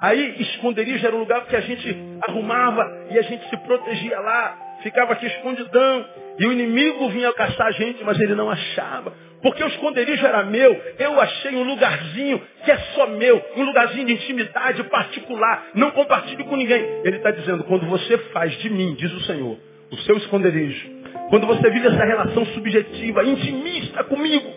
[0.00, 4.58] Aí, esconderijo era um lugar que a gente arrumava e a gente se protegia lá,
[4.82, 6.04] ficava aqui escondidão.
[6.38, 9.12] E o inimigo vinha caçar a gente, mas ele não achava.
[9.42, 14.06] Porque o esconderijo era meu, eu achei um lugarzinho que é só meu, um lugarzinho
[14.06, 16.82] de intimidade particular, não compartilho com ninguém.
[17.04, 19.56] Ele está dizendo, quando você faz de mim, diz o Senhor,
[19.90, 20.88] o seu esconderijo,
[21.30, 24.50] quando você vive essa relação subjetiva, intimista comigo,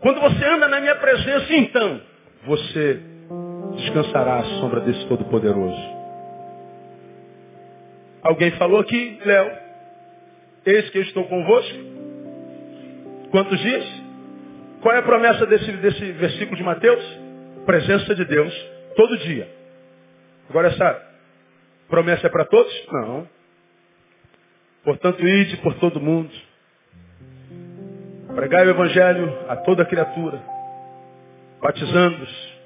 [0.00, 2.00] quando você anda na minha presença, então,
[2.44, 3.00] você
[3.76, 5.95] descansará à sombra desse Todo-Poderoso.
[8.26, 9.56] Alguém falou aqui, Léo,
[10.66, 11.78] eis que eu estou convosco.
[13.30, 13.84] Quantos dias?
[14.80, 17.04] Qual é a promessa desse, desse versículo de Mateus?
[17.64, 18.52] Presença de Deus
[18.96, 19.48] todo dia.
[20.50, 21.08] Agora essa
[21.88, 22.72] promessa é para todos?
[22.90, 23.28] Não.
[24.82, 26.32] Portanto, ide por todo mundo.
[28.34, 30.42] Pregai o Evangelho a toda criatura,
[31.62, 32.58] batizando-os,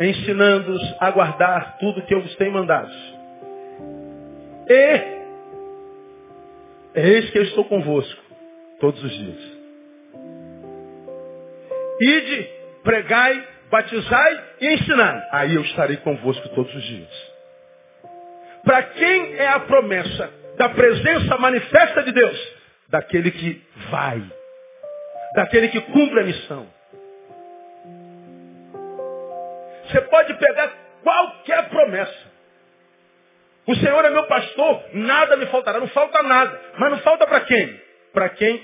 [0.00, 3.15] ensinando-os a guardar tudo que eu vos tenho mandado.
[4.68, 5.16] E
[6.94, 8.22] eis que eu estou convosco
[8.80, 9.56] todos os dias.
[12.00, 12.50] Ide,
[12.82, 15.28] pregai, batizai e ensinai.
[15.32, 17.36] Aí eu estarei convosco todos os dias.
[18.64, 22.56] Para quem é a promessa da presença manifesta de Deus?
[22.88, 24.22] Daquele que vai.
[25.34, 26.66] Daquele que cumpre a missão.
[29.84, 32.25] Você pode pegar qualquer promessa.
[33.66, 36.60] O Senhor é meu pastor, nada me faltará, não falta nada.
[36.78, 37.80] Mas não falta para quem?
[38.12, 38.62] Para quem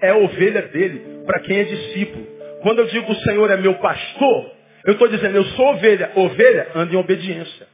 [0.00, 2.26] é ovelha dele, para quem é discípulo.
[2.62, 4.52] Quando eu digo o Senhor é meu pastor,
[4.84, 6.12] eu estou dizendo, eu sou ovelha.
[6.14, 7.66] Ovelha anda em obediência.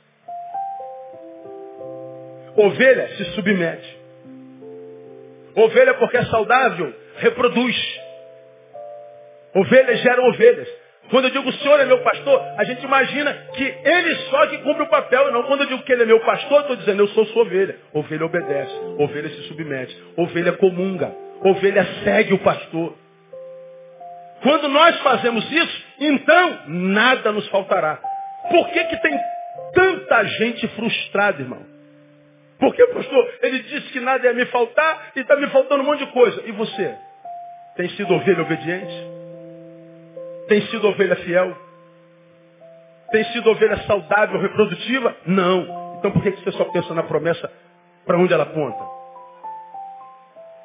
[2.57, 3.99] Ovelha se submete.
[5.55, 8.01] Ovelha porque é saudável, reproduz.
[9.55, 10.69] Ovelhas geram ovelhas.
[11.11, 14.59] Quando eu digo o Senhor é meu pastor, a gente imagina que ele só que
[14.59, 15.33] cumpre o papel.
[15.33, 17.77] Não, quando eu digo que ele é meu pastor, estou dizendo eu sou sua ovelha.
[17.93, 22.95] Ovelha obedece, ovelha se submete, ovelha comunga, ovelha segue o pastor.
[24.43, 27.99] Quando nós fazemos isso, então nada nos faltará.
[28.51, 29.19] Por que, que tem
[29.75, 31.67] tanta gente frustrada, irmão?
[32.59, 36.05] Porque, pastor, ele disse que nada ia me faltar e está me faltando um monte
[36.05, 36.43] de coisa.
[36.45, 36.95] E você?
[37.77, 39.18] Tem sido ovelha obediente?
[40.49, 41.57] Tem sido ovelha fiel?
[43.13, 45.15] Tem sido ovelha saudável, reprodutiva?
[45.27, 45.97] Não.
[45.99, 47.51] Então por que você só pensa na promessa
[48.07, 48.99] para onde ela aponta?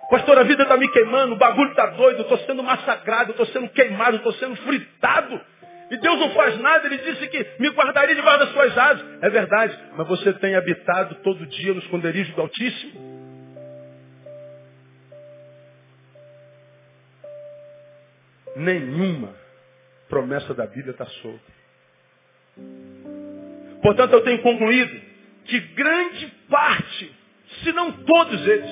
[0.09, 3.67] Pastor, a vida está me queimando, o bagulho está doido, estou sendo massacrado, estou sendo
[3.69, 5.41] queimado, estou sendo fritado.
[5.89, 9.05] E Deus não faz nada, Ele disse que me guardaria debaixo das suas asas.
[9.21, 13.13] É verdade, mas você tem habitado todo dia no esconderijo do Altíssimo?
[18.55, 19.42] Nenhuma
[20.13, 21.51] promessa da Bíblia está solta.
[23.81, 25.01] Portanto, eu tenho concluído
[25.45, 27.11] que grande parte,
[27.63, 28.69] se não todos eles,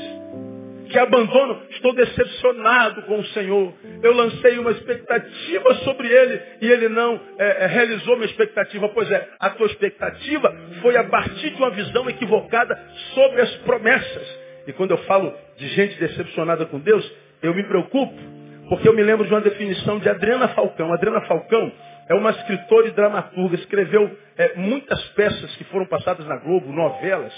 [0.88, 3.74] que abandonam, estou decepcionado com o Senhor.
[4.04, 8.88] Eu lancei uma expectativa sobre Ele e Ele não é, é, realizou minha expectativa.
[8.90, 12.78] Pois é, a tua expectativa foi a partir de uma visão equivocada
[13.16, 14.40] sobre as promessas.
[14.68, 17.10] E quando eu falo de gente decepcionada com Deus,
[17.42, 18.41] eu me preocupo,
[18.72, 20.94] porque eu me lembro de uma definição de Adriana Falcão.
[20.94, 21.74] Adriana Falcão
[22.08, 27.34] é uma escritora e dramaturga, escreveu é, muitas peças que foram passadas na Globo, novelas,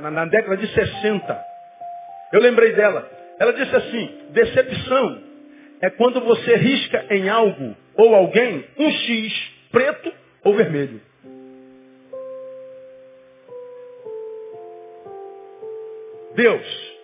[0.00, 1.44] na, na década de 60.
[2.32, 3.08] Eu lembrei dela.
[3.38, 5.22] Ela disse assim: decepção
[5.80, 11.00] é quando você risca em algo ou alguém um X preto ou vermelho.
[16.34, 16.96] Deus.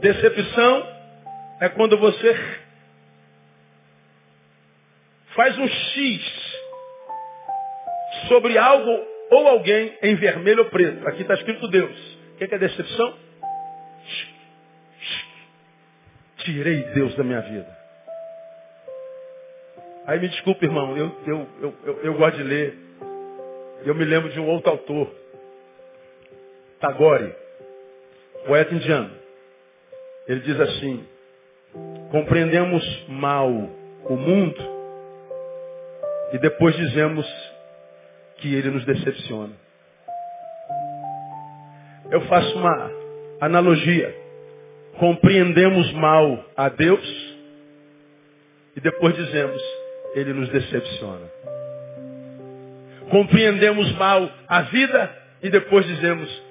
[0.00, 0.95] Decepção
[1.60, 2.60] é quando você
[5.34, 6.56] faz um X
[8.28, 8.90] sobre algo
[9.30, 11.06] ou alguém em vermelho ou preto.
[11.08, 12.16] Aqui está escrito Deus.
[12.34, 13.26] O que é decepção?
[16.46, 17.76] tirei Deus da minha vida.
[20.06, 22.78] Aí me desculpe, irmão, eu, eu, eu, eu, eu gosto de ler.
[23.84, 25.12] Eu me lembro de um outro autor,
[26.80, 27.34] Tagore,
[28.46, 29.10] poeta indiano.
[30.28, 31.04] Ele diz assim,
[32.10, 34.76] compreendemos mal o mundo
[36.32, 37.26] e depois dizemos
[38.38, 39.52] que ele nos decepciona.
[42.10, 42.90] Eu faço uma
[43.40, 44.14] analogia.
[44.98, 47.36] compreendemos mal a Deus
[48.74, 49.62] e depois dizemos,
[50.14, 51.26] ele nos decepciona.
[53.10, 56.42] Compreendemos mal a vida e depois dizemos,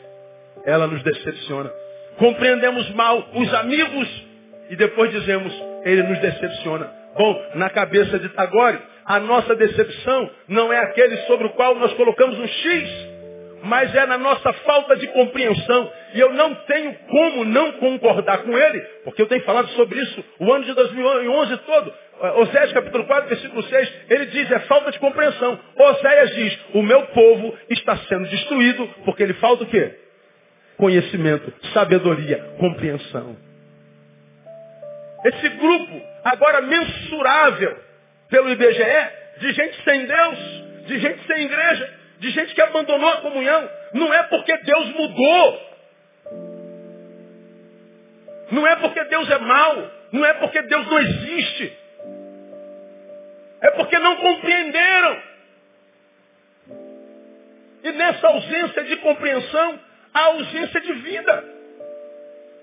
[0.65, 1.71] ela nos decepciona.
[2.17, 4.24] Compreendemos mal os amigos
[4.69, 6.91] e depois dizemos, ele nos decepciona.
[7.17, 11.93] Bom, na cabeça de Tagore, a nossa decepção não é aquele sobre o qual nós
[11.93, 13.15] colocamos um X,
[13.63, 15.91] mas é na nossa falta de compreensão.
[16.13, 20.23] E eu não tenho como não concordar com ele, porque eu tenho falado sobre isso
[20.39, 21.93] o ano de 2011 todo.
[22.37, 25.59] Oséias capítulo 4, versículo 6, ele diz, é falta de compreensão.
[25.77, 29.93] Oséias diz, o meu povo está sendo destruído, porque ele falta o quê?
[30.77, 33.44] Conhecimento, sabedoria, compreensão.
[35.25, 37.79] Esse grupo, agora mensurável
[38.29, 39.09] pelo IBGE,
[39.39, 40.39] de gente sem Deus,
[40.85, 43.69] de gente sem igreja, de gente que abandonou a comunhão.
[43.93, 45.75] Não é porque Deus mudou.
[48.51, 49.91] Não é porque Deus é mau.
[50.11, 51.77] Não é porque Deus não existe.
[53.61, 55.23] É porque não compreenderam.
[57.83, 59.79] E nessa ausência de compreensão,
[60.13, 61.45] há ausência de vida.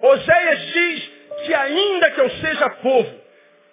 [0.00, 1.11] Oséias diz
[1.42, 3.22] que ainda que eu seja povo,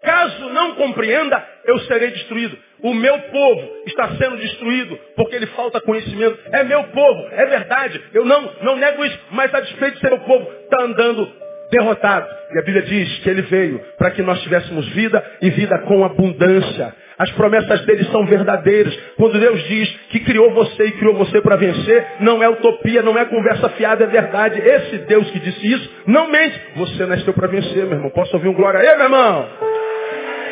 [0.01, 2.57] Caso não compreenda, eu serei destruído.
[2.81, 6.39] O meu povo está sendo destruído porque ele falta conhecimento.
[6.53, 8.01] É meu povo, é verdade.
[8.13, 12.27] Eu não, não nego isso, mas a despeito de ser meu povo, está andando derrotado.
[12.53, 16.03] E a Bíblia diz que ele veio para que nós tivéssemos vida e vida com
[16.03, 16.93] abundância.
[17.17, 18.97] As promessas dele são verdadeiras.
[19.17, 23.17] Quando Deus diz que criou você e criou você para vencer, não é utopia, não
[23.17, 24.59] é conversa fiada, é verdade.
[24.59, 26.59] Esse Deus que disse isso não mente.
[26.77, 28.09] Você nasceu para vencer, meu irmão.
[28.09, 29.47] Posso ouvir um glória aí, meu irmão?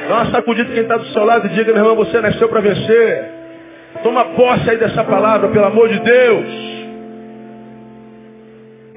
[0.10, 2.60] Dá uma sacudida quem está do seu lado e diga, meu irmão, você nasceu para
[2.60, 3.26] vencer.
[4.04, 6.77] Toma posse aí dessa palavra, pelo amor de Deus.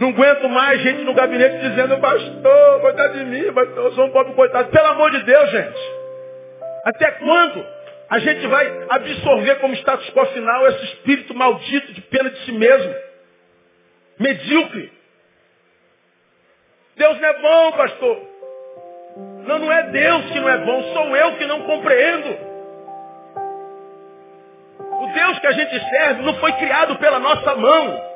[0.00, 4.10] Não aguento mais gente no gabinete dizendo, pastor, coitado de mim, pastor, eu sou um
[4.10, 4.70] pobre coitado.
[4.70, 5.92] Pelo amor de Deus, gente.
[6.86, 7.66] Até quando
[8.08, 12.52] a gente vai absorver como status quo final esse espírito maldito de pena de si
[12.52, 12.94] mesmo?
[14.18, 14.90] Medíocre.
[16.96, 18.22] Deus não é bom, pastor.
[19.46, 22.48] Não, não é Deus que não é bom, sou eu que não compreendo.
[25.02, 28.10] O Deus que a gente serve não foi criado pela nossa mão.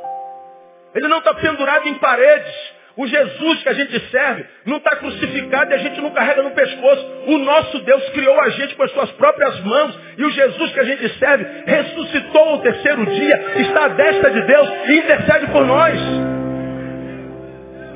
[0.95, 2.75] Ele não está pendurado em paredes.
[2.97, 6.53] O Jesus que a gente serve não está crucificado e a gente não carrega no
[6.53, 7.05] pescoço.
[7.27, 9.99] O nosso Deus criou a gente com as suas próprias mãos.
[10.17, 14.43] E o Jesus que a gente serve ressuscitou ao terceiro dia, está à destra de
[14.43, 15.99] Deus e intercede por nós.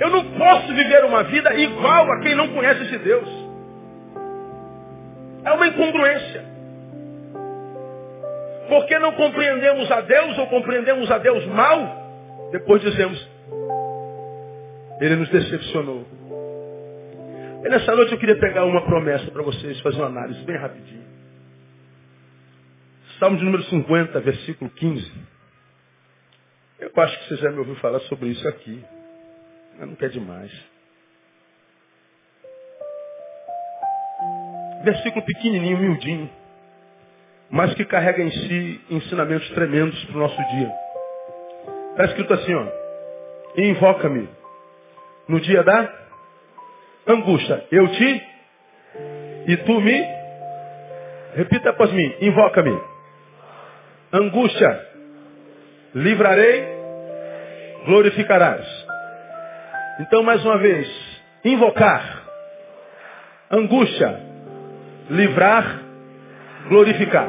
[0.00, 3.28] Eu não posso viver uma vida igual a quem não conhece esse Deus.
[5.44, 6.44] É uma incongruência.
[8.68, 12.07] Porque não compreendemos a Deus ou compreendemos a Deus mal,
[12.50, 13.28] depois dizemos,
[15.00, 16.06] ele nos decepcionou.
[17.64, 21.06] E nessa noite eu queria pegar uma promessa para vocês, fazer uma análise bem rapidinho.
[23.18, 25.12] Salmo de número 50, versículo 15.
[26.78, 28.84] Eu acho que você já me ouviu falar sobre isso aqui.
[29.76, 30.52] Mas não quer demais.
[34.84, 36.30] Versículo pequenininho, miudinho,
[37.50, 40.87] mas que carrega em si ensinamentos tremendos para o nosso dia.
[41.98, 42.64] Está escrito assim, ó.
[43.56, 44.28] Invoca-me
[45.26, 45.92] no dia da
[47.08, 47.66] angústia.
[47.72, 48.22] Eu te
[49.48, 50.06] e tu me.
[51.34, 52.14] Repita após mim.
[52.20, 52.80] Invoca-me.
[54.12, 54.86] Angústia.
[55.92, 56.68] Livrarei.
[57.86, 58.64] Glorificarás.
[59.98, 60.88] Então, mais uma vez,
[61.44, 62.22] invocar,
[63.50, 64.20] angústia,
[65.10, 65.80] livrar,
[66.68, 67.28] glorificar.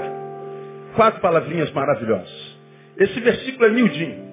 [0.95, 2.57] Quatro palavrinhas maravilhosas.
[2.97, 4.28] Esse versículo é miudinho.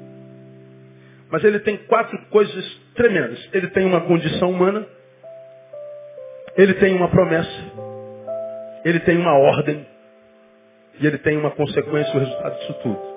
[1.30, 3.48] Mas ele tem quatro coisas tremendas.
[3.52, 4.86] Ele tem uma condição humana,
[6.56, 7.72] ele tem uma promessa,
[8.84, 9.86] ele tem uma ordem
[11.00, 13.16] e ele tem uma consequência, o resultado disso tudo.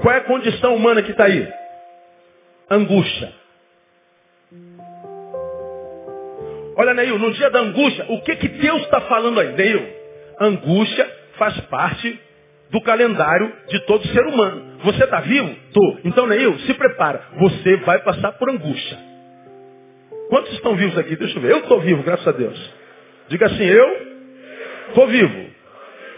[0.00, 1.52] Qual é a condição humana que está aí?
[2.70, 3.32] Angústia.
[6.76, 9.52] Olha, Neil, no dia da angústia, o que, que Deus está falando aí?
[9.52, 9.84] Neil,
[10.40, 12.20] angústia faz parte
[12.70, 14.67] do calendário de todo ser humano.
[14.84, 15.54] Você está vivo?
[15.72, 15.98] Tô.
[16.04, 17.22] Então, Neil, se prepara.
[17.38, 18.98] Você vai passar por angústia.
[20.28, 21.16] Quantos estão vivos aqui?
[21.16, 21.50] Deixa eu ver.
[21.52, 22.74] Eu estou vivo, graças a Deus.
[23.28, 23.88] Diga assim, eu
[24.88, 25.50] estou vivo.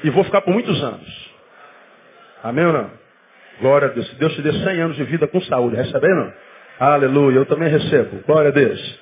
[0.04, 1.30] E vou ficar por muitos anos.
[2.42, 2.90] Amém ou não?
[3.60, 4.08] Glória a Deus.
[4.08, 6.32] Se Deus te dê 100 anos de vida com saúde, recebe ou não?
[6.78, 7.36] Aleluia.
[7.36, 8.22] Eu também recebo.
[8.26, 9.00] Glória a Deus.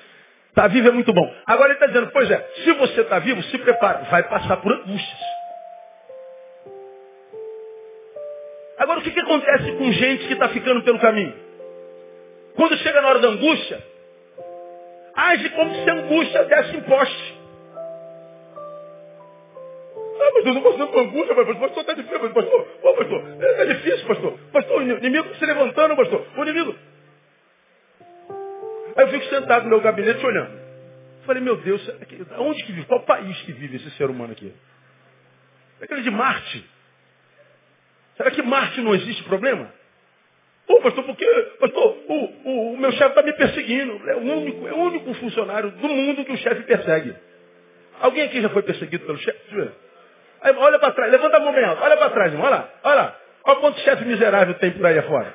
[0.49, 1.33] Está vivo é muito bom.
[1.45, 4.73] Agora ele está dizendo, pois é, se você está vivo, se prepare, vai passar por
[4.73, 5.38] angústias.
[8.79, 11.33] Agora o que, que acontece com gente que está ficando pelo caminho?
[12.55, 13.83] Quando chega na hora da angústia,
[15.13, 17.39] age como se a angústia desse imposte.
[20.21, 24.07] Ah, pastor, não passando por angústia, pastor, pastor, está difícil, pastor, Ô, pastor, está difícil,
[24.07, 26.75] pastor, pastor, o inimigo se levantando, pastor, o inimigo.
[28.95, 30.57] Aí eu fico sentado no meu gabinete olhando.
[31.25, 31.81] Falei, meu Deus,
[32.37, 32.87] onde que vive?
[32.87, 34.53] Qual país que vive esse ser humano aqui?
[35.81, 36.78] É aquele de Marte.
[38.19, 39.71] Será que Marte não existe problema?
[40.67, 41.25] Ô, pastor, porque,
[41.57, 42.13] pastor, o,
[42.43, 44.09] o, o meu chefe está me perseguindo.
[44.09, 47.15] É o, único, é o único funcionário do mundo que o chefe persegue.
[48.01, 49.71] Alguém aqui já foi perseguido pelo chefe?
[50.41, 52.69] Aí, olha para trás, levanta a mão bem alto, olha para trás, irmão, olha lá,
[52.83, 53.15] olha lá.
[53.45, 55.33] Olha quanto chefe miserável tem por aí afora.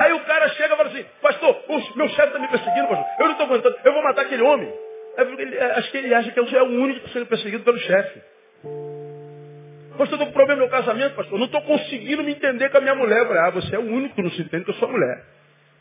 [0.00, 3.06] Aí o cara chega e fala assim, pastor, o meu chefe está me perseguindo, pastor.
[3.20, 4.74] Eu não estou aguentando, eu vou matar aquele homem.
[5.38, 8.33] Ele, acho que ele acha que sou o único que sendo perseguido pelo chefe.
[9.96, 11.38] Pastor, estou com problema no meu casamento, pastor.
[11.38, 13.26] Não estou conseguindo me entender com a minha mulher.
[13.26, 15.24] falei, ah, você é o único que não se entende com a sua mulher.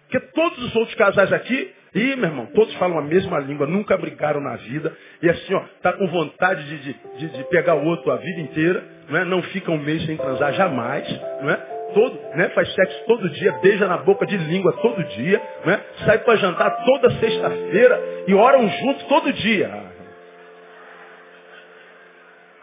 [0.03, 3.97] Porque todos os outros casais aqui, e meu irmão, todos falam a mesma língua, nunca
[3.97, 4.95] brigaram na vida.
[5.21, 8.83] E assim, ó, tá com vontade de, de, de pegar o outro a vida inteira,
[9.09, 9.25] não é?
[9.25, 11.07] Não fica um mês sem transar jamais,
[11.41, 11.55] não é?
[11.95, 12.49] Todo, né?
[12.49, 15.81] Faz sexo todo dia, beija na boca de língua todo dia, né?
[16.05, 19.92] Sai para jantar toda sexta-feira e oram juntos todo dia.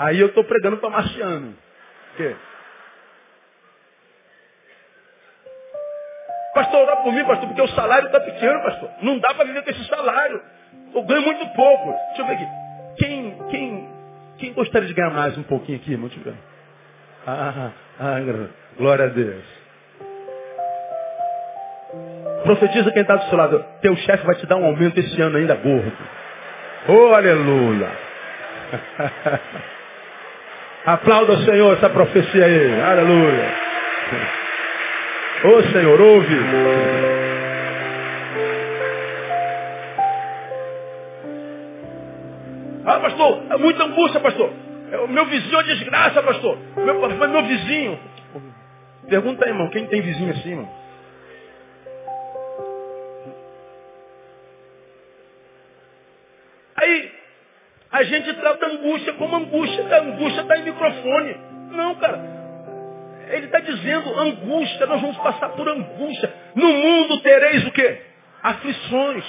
[0.00, 1.54] Aí eu estou pregando para marciano.
[2.16, 2.34] Quê?
[6.54, 8.90] Pastor, orar por mim, pastor, porque o salário está pequeno, pastor.
[9.02, 10.40] Não dá para viver com esse salário.
[10.94, 11.92] Eu ganho muito pouco.
[12.08, 12.46] Deixa eu ver aqui.
[12.96, 13.88] Quem, quem,
[14.38, 16.08] quem gostaria de ganhar mais um pouquinho aqui, irmão?
[16.08, 16.40] Deixa eu ver.
[17.26, 17.70] Ah,
[18.00, 18.16] ah,
[18.78, 19.44] glória a Deus.
[22.42, 23.62] Profetiza quem está do seu lado.
[23.82, 25.92] Teu chefe vai te dar um aumento esse ano ainda gordo.
[26.88, 27.90] Oh, aleluia.
[30.86, 32.80] Aplauda o Senhor essa profecia aí.
[32.80, 33.54] Aleluia.
[35.44, 36.36] Ô Senhor, ouve.
[42.86, 44.50] Ah, pastor, é muita angústia, pastor.
[44.90, 46.58] É o meu vizinho é desgraça, pastor.
[46.76, 47.98] Meu, meu vizinho.
[49.08, 50.79] Pergunta aí, irmão, quem tem vizinho assim, irmão?
[58.40, 59.86] Trata angústia como angústia.
[59.90, 61.36] A angústia está em microfone.
[61.70, 62.40] Não, cara.
[63.30, 66.32] Ele está dizendo angústia, nós vamos passar por angústia.
[66.54, 67.98] No mundo tereis o quê?
[68.42, 69.24] Aflições.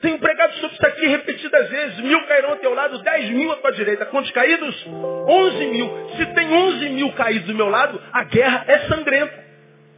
[0.00, 2.00] Tenho pregado sobre isso aqui repetidas vezes.
[2.00, 4.06] Mil cairão ao teu lado, dez mil à tua direita.
[4.06, 4.86] Quantos caídos?
[5.26, 5.90] Onze mil.
[6.16, 9.44] Se tem onze mil caídos do meu lado, a guerra é sangrenta.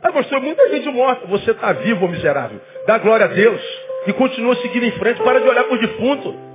[0.03, 1.27] Ah, pastor, muita gente morta.
[1.27, 2.61] Você está vivo, miserável.
[2.87, 3.61] Dá glória a Deus.
[4.07, 5.21] E continua seguindo em frente.
[5.23, 6.48] Para de olhar para o defunto.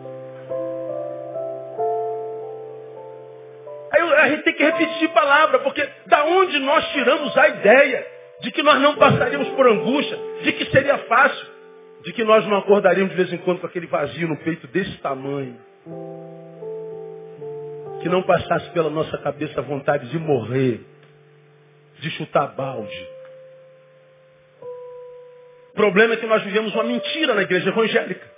[4.24, 8.08] A gente tem que repetir palavra, porque da onde nós tiramos a ideia
[8.42, 11.48] de que nós não passaríamos por angústia, de que seria fácil,
[12.04, 14.98] de que nós não acordaríamos de vez em quando com aquele vazio no peito desse
[14.98, 15.58] tamanho.
[18.02, 20.82] Que não passasse pela nossa cabeça a vontade de morrer,
[22.00, 23.08] de chutar balde.
[25.72, 28.34] O problema é que nós vivemos uma mentira na igreja evangélica.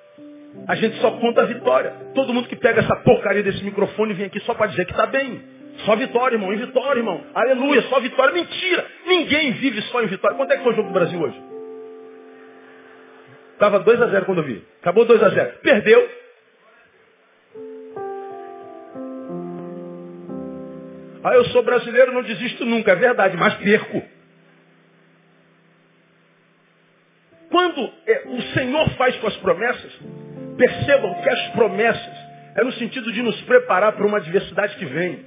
[0.68, 1.92] A gente só conta a vitória.
[2.14, 5.06] Todo mundo que pega essa porcaria desse microfone vem aqui só para dizer que está
[5.06, 5.44] bem.
[5.80, 6.54] Só vitória, irmão.
[6.54, 7.24] Em vitória, irmão.
[7.34, 7.82] Aleluia.
[7.84, 8.34] Só vitória.
[8.34, 8.86] Mentira.
[9.06, 10.38] Ninguém vive só em vitória.
[10.38, 11.42] Quanto é que foi o jogo do Brasil hoje?
[13.54, 14.64] Estava 2 a 0 quando eu vi.
[14.82, 16.10] Acabou 2 a 0 Perdeu.
[21.24, 22.92] Ah, eu sou brasileiro, não desisto nunca.
[22.92, 24.04] É verdade, mas perco.
[27.50, 29.92] Quando é, o Senhor faz com as promessas,
[30.58, 32.14] percebam que as promessas
[32.56, 35.26] é no sentido de nos preparar para uma adversidade que vem.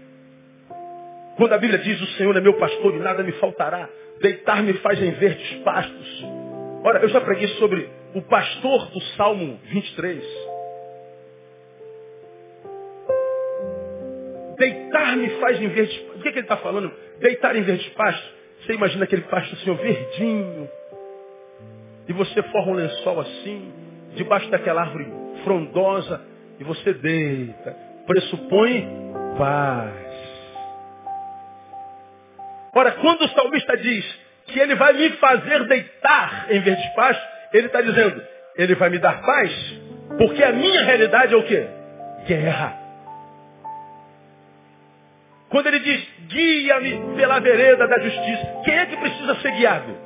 [1.39, 3.89] Quando a Bíblia diz, o Senhor é meu pastor e nada me faltará,
[4.21, 6.25] deitar-me faz em verdes pastos.
[6.85, 10.25] Ora, eu já preguei sobre o pastor do Salmo 23.
[14.59, 16.19] Deitar-me faz em verdes pastos.
[16.19, 16.93] O que, é que ele está falando?
[17.21, 18.35] Deitar em verdes pastos.
[18.67, 20.69] Você imagina aquele pasto assim, verdinho.
[22.09, 23.73] E você forma um lençol assim,
[24.17, 25.07] debaixo daquela árvore
[25.45, 26.21] frondosa,
[26.59, 27.77] e você deita.
[28.09, 28.89] Pressupõe
[29.39, 30.08] paz.
[32.79, 34.05] Ora, quando o salmista diz
[34.47, 37.19] que ele vai me fazer deitar em vez de paz,
[37.53, 38.23] ele está dizendo,
[38.57, 39.53] ele vai me dar paz,
[40.17, 41.67] porque a minha realidade é o quê?
[42.25, 42.79] Guerra.
[45.49, 49.99] Quando ele diz, guia-me pela vereda da justiça, quem é que precisa ser guiado?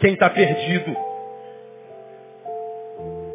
[0.00, 0.96] Quem está perdido.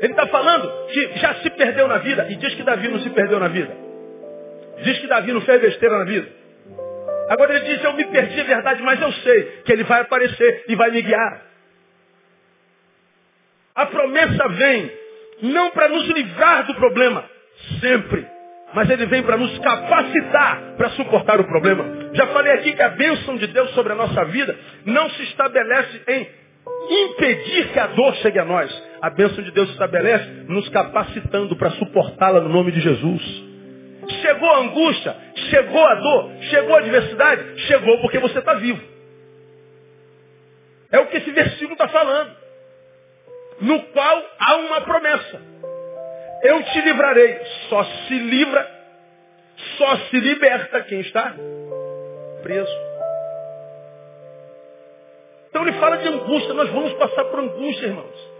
[0.02, 3.10] Ele está falando que já se perdeu na vida, e diz que Davi não se
[3.12, 3.74] perdeu na vida.
[4.84, 6.47] Diz que Davi não fez besteira na vida.
[7.30, 10.66] Agora ele diz, eu me perdi a verdade, mas eu sei que ele vai aparecer
[10.68, 11.42] e vai me guiar.
[13.76, 14.92] A promessa vem
[15.44, 17.24] não para nos livrar do problema,
[17.80, 18.26] sempre.
[18.74, 21.86] Mas ele vem para nos capacitar para suportar o problema.
[22.14, 26.02] Já falei aqui que a bênção de Deus sobre a nossa vida não se estabelece
[26.08, 26.28] em
[26.90, 28.84] impedir que a dor chegue a nós.
[29.02, 33.47] A bênção de Deus se estabelece nos capacitando para suportá-la no nome de Jesus.
[34.10, 35.16] Chegou a angústia,
[35.50, 38.82] chegou a dor, chegou a adversidade, chegou porque você está vivo.
[40.92, 42.36] É o que esse versículo está falando.
[43.62, 45.42] No qual há uma promessa.
[46.44, 47.40] Eu te livrarei.
[47.70, 48.70] Só se livra,
[49.78, 51.34] só se liberta quem está
[52.44, 52.88] preso.
[55.50, 56.54] Então ele fala de angústia.
[56.54, 58.38] Nós vamos passar por angústia, irmãos.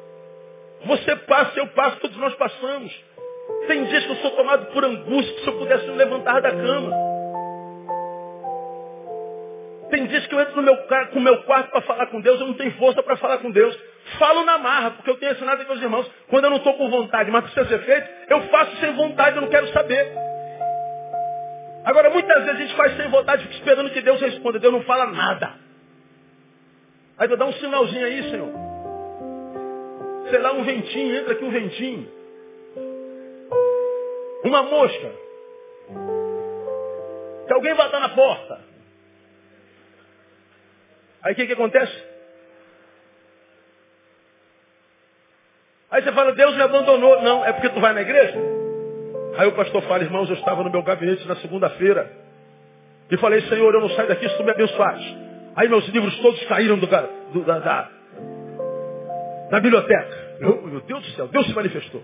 [0.86, 2.94] Você passa, eu passo, todos nós passamos.
[3.68, 6.52] Tem dias que eu sou tomado por angústia, que se eu pudesse me levantar da
[6.52, 6.92] cama.
[9.90, 12.40] Tem dias que eu entro no meu, com o meu quarto para falar com Deus,
[12.40, 13.78] eu não tenho força para falar com Deus.
[14.18, 16.12] Falo na marra, porque eu tenho ensinado aos meus irmãos.
[16.30, 19.42] Quando eu não estou com vontade, mas precisa ser feito, eu faço sem vontade, eu
[19.42, 20.14] não quero saber.
[21.86, 24.60] Agora, muitas vezes a gente faz sem vontade, fica esperando que Deus responda.
[24.60, 25.54] Deus não fala nada.
[27.18, 28.52] Aí dá um sinalzinho aí, Senhor.
[30.30, 32.17] Sei lá, um ventinho, entra aqui um ventinho.
[34.48, 35.12] Uma mosca.
[37.48, 38.62] Que alguém vai estar na porta.
[41.22, 42.04] Aí o que, que acontece?
[45.92, 47.22] Aí você fala, Deus me abandonou.
[47.22, 48.38] Não, é porque tu vai na igreja?
[49.38, 52.10] Aí o pastor fala, irmãos, eu estava no meu gabinete na segunda-feira.
[53.12, 55.04] E falei, Senhor, eu não saio daqui se tu me abençoares.
[55.58, 57.90] Aí meus livros todos caíram do, do, da, da,
[59.50, 60.38] da, biblioteca.
[60.40, 62.02] Eu, meu Deus do céu, Deus se manifestou.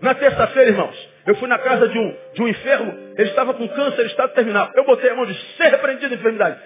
[0.00, 3.66] Na terça-feira, irmãos, eu fui na casa de um, de um enfermo, ele estava com
[3.68, 4.70] câncer, estado terminal.
[4.74, 6.60] Eu botei a mão de ser repreendido a enfermidade.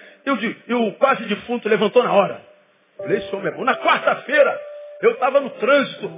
[0.67, 2.41] E o, quase defunto levantou na hora.
[2.97, 3.63] falei, esse é bom.
[3.63, 4.59] Na quarta-feira,
[5.01, 6.11] eu estava no trânsito.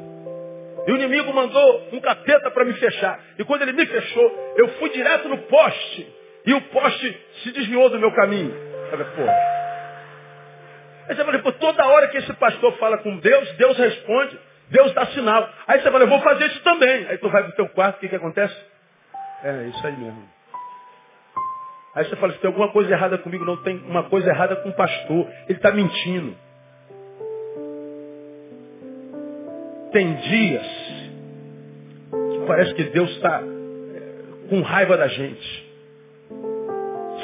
[0.86, 3.20] E o inimigo mandou um capeta para me fechar.
[3.40, 6.14] E quando ele me fechou, eu fui direto no poste.
[6.46, 8.54] E o poste se desviou do meu caminho.
[8.90, 9.24] Falei, pô,
[11.08, 14.40] Aí você fala, pô, toda hora que esse pastor fala com Deus, Deus responde,
[14.74, 15.48] Deus dá sinal.
[15.68, 17.06] Aí você fala, eu vou fazer isso também.
[17.08, 18.56] Aí tu vai pro teu quarto, o que, que acontece?
[19.44, 20.24] É, isso aí mesmo.
[21.94, 24.70] Aí você fala, se tem alguma coisa errada comigo, não tem uma coisa errada com
[24.70, 25.28] o pastor.
[25.48, 26.36] Ele está mentindo.
[29.92, 30.66] Tem dias
[32.32, 35.72] que parece que Deus está é, com raiva da gente.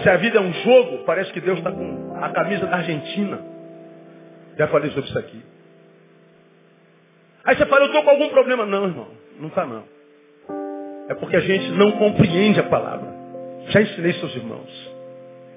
[0.03, 3.39] Se a vida é um jogo, parece que Deus está com a camisa da Argentina.
[4.55, 5.58] Já falei sobre isso aqui.
[7.49, 8.63] Aí você fala, eu estou com algum problema.
[8.63, 9.07] Não, irmão,
[9.39, 9.83] não está não.
[11.09, 13.11] É porque a gente não compreende a palavra.
[13.69, 14.69] Já ensinei seus irmãos.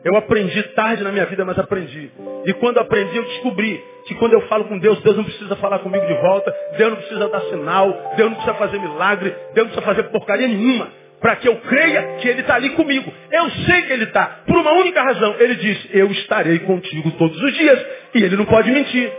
[0.02, 2.10] Eu aprendi tarde na minha vida, mas aprendi.
[2.46, 5.80] E quando aprendi, eu descobri que quando eu falo com Deus, Deus não precisa falar
[5.80, 9.74] comigo de volta, Deus não precisa dar sinal, Deus não precisa fazer milagre, Deus não
[9.74, 10.88] precisa fazer porcaria nenhuma
[11.20, 13.12] para que eu creia que Ele está ali comigo.
[13.30, 14.40] Eu sei que Ele está.
[14.46, 15.36] Por uma única razão.
[15.38, 17.86] Ele diz, eu estarei contigo todos os dias.
[18.14, 19.12] E Ele não pode mentir.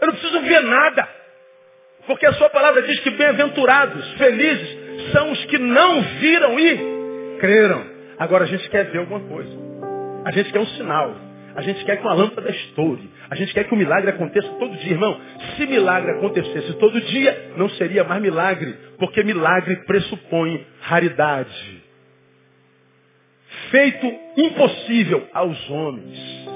[0.00, 1.17] Eu não preciso ver nada.
[2.08, 7.84] Porque a sua palavra diz que bem-aventurados, felizes, são os que não viram e creram.
[8.18, 9.50] Agora a gente quer ver alguma coisa.
[10.24, 11.14] A gente quer um sinal.
[11.54, 13.10] A gente quer que uma lâmpada estoure.
[13.28, 15.20] A gente quer que o milagre aconteça todo dia, irmão.
[15.54, 21.82] Se milagre acontecesse todo dia, não seria mais milagre, porque milagre pressupõe raridade.
[23.70, 24.06] Feito
[24.38, 26.48] impossível aos homens.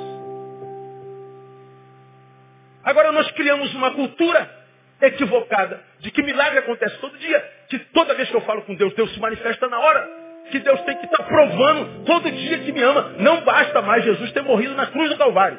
[2.83, 4.62] Agora nós criamos uma cultura
[5.03, 8.95] equivocada de que milagre acontece todo dia, que toda vez que eu falo com Deus,
[8.95, 12.83] Deus se manifesta na hora que Deus tem que estar provando todo dia que me
[12.83, 13.15] ama.
[13.19, 15.59] Não basta mais Jesus ter morrido na cruz do Calvário.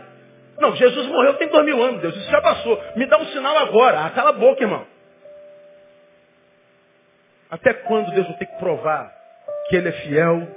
[0.60, 2.16] Não, Jesus morreu tem dois mil anos, Deus.
[2.16, 2.82] Isso já passou.
[2.96, 4.06] Me dá um sinal agora.
[4.06, 4.86] Ah, cala a boca, irmão.
[7.50, 9.12] Até quando Deus vai ter que provar
[9.70, 10.48] que Ele é fiel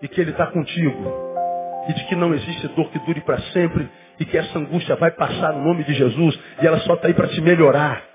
[0.00, 1.32] e que Ele está contigo?
[1.88, 3.88] E de que não existe dor que dure para sempre
[4.20, 7.14] e que essa angústia vai passar no nome de Jesus e ela só está aí
[7.14, 8.11] para te melhorar.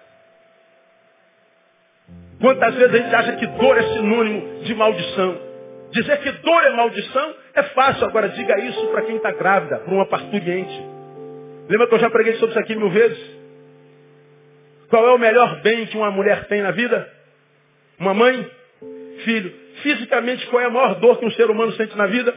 [2.39, 5.37] Quantas vezes a gente acha que dor é sinônimo de maldição?
[5.91, 8.05] Dizer que dor é maldição é fácil.
[8.05, 10.85] Agora diga isso para quem está grávida, para uma parturiente.
[11.69, 13.37] Lembra que eu já preguei sobre isso aqui mil vezes?
[14.89, 17.11] Qual é o melhor bem que uma mulher tem na vida?
[17.99, 18.49] Uma mãe?
[19.25, 19.53] Filho.
[19.81, 22.33] Fisicamente, qual é a maior dor que um ser humano sente na vida?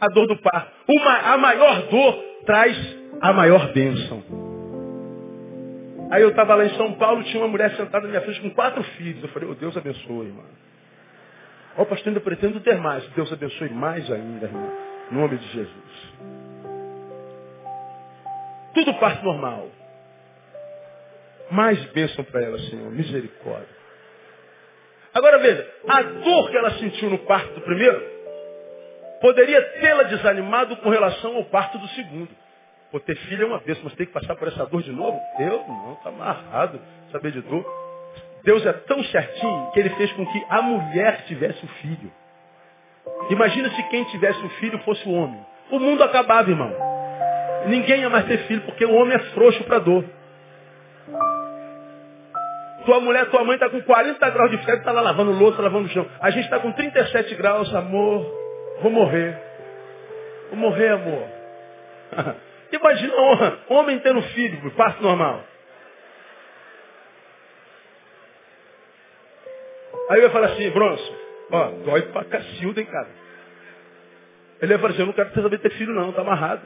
[0.00, 0.70] A dor do parto.
[0.88, 2.76] Uma, a maior dor traz
[3.20, 4.39] a maior bênção.
[6.10, 8.50] Aí eu estava lá em São Paulo, tinha uma mulher sentada na minha frente com
[8.50, 9.22] quatro filhos.
[9.22, 10.44] Eu falei, oh, Deus abençoe, irmão.
[11.76, 13.06] Ó, oh, pastor, ainda pretendo ter mais.
[13.10, 14.72] Deus abençoe mais ainda, irmão.
[15.10, 16.14] Em nome de Jesus.
[18.74, 19.68] Tudo parte normal.
[21.50, 22.90] Mais bênção para ela, Senhor.
[22.90, 23.80] Misericórdia.
[25.14, 28.00] Agora veja, a dor que ela sentiu no parto do primeiro,
[29.20, 32.30] poderia tê-la desanimado com relação ao parto do segundo.
[32.90, 35.18] Pô, ter filho é uma bênção, mas tem que passar por essa dor de novo?
[35.38, 36.80] Eu não, está amarrado,
[37.12, 37.64] saber de dor.
[38.42, 42.12] Deus é tão certinho que ele fez com que a mulher tivesse o filho.
[43.30, 45.40] Imagina se quem tivesse o filho fosse o homem.
[45.70, 46.74] O mundo acabava, irmão.
[47.66, 50.04] Ninguém ia mais ter filho, porque o homem é frouxo para dor.
[52.84, 55.86] Tua mulher, tua mãe está com 40 graus de febre, está lá lavando louça, lavando
[55.86, 56.06] o chão.
[56.20, 58.26] A gente está com 37 graus, amor.
[58.82, 59.38] Vou morrer.
[60.48, 61.28] Vou morrer, amor.
[62.72, 63.14] Imagina
[63.68, 65.44] um homem tendo filho, parto normal.
[70.10, 71.14] Aí ia falar assim, Bronson,
[71.52, 73.08] ó, dói pra cacilda, hein, cara.
[74.60, 76.62] Ele ia falar assim, eu não quero saber ter filho não, tá amarrado.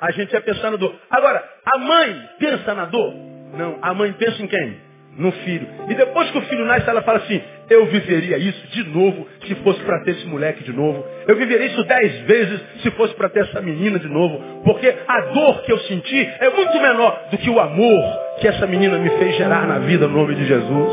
[0.00, 0.94] A gente ia pensar na dor.
[1.10, 3.14] Agora, a mãe pensa na dor?
[3.54, 4.85] Não, a mãe pensa em quem?
[5.18, 5.66] No filho.
[5.88, 7.40] E depois que o filho nasce, ela fala assim,
[7.70, 11.04] eu viveria isso de novo se fosse para ter esse moleque de novo.
[11.26, 14.62] Eu viveria isso dez vezes se fosse para ter essa menina de novo.
[14.62, 18.04] Porque a dor que eu senti é muito menor do que o amor
[18.40, 20.92] que essa menina me fez gerar na vida no nome de Jesus.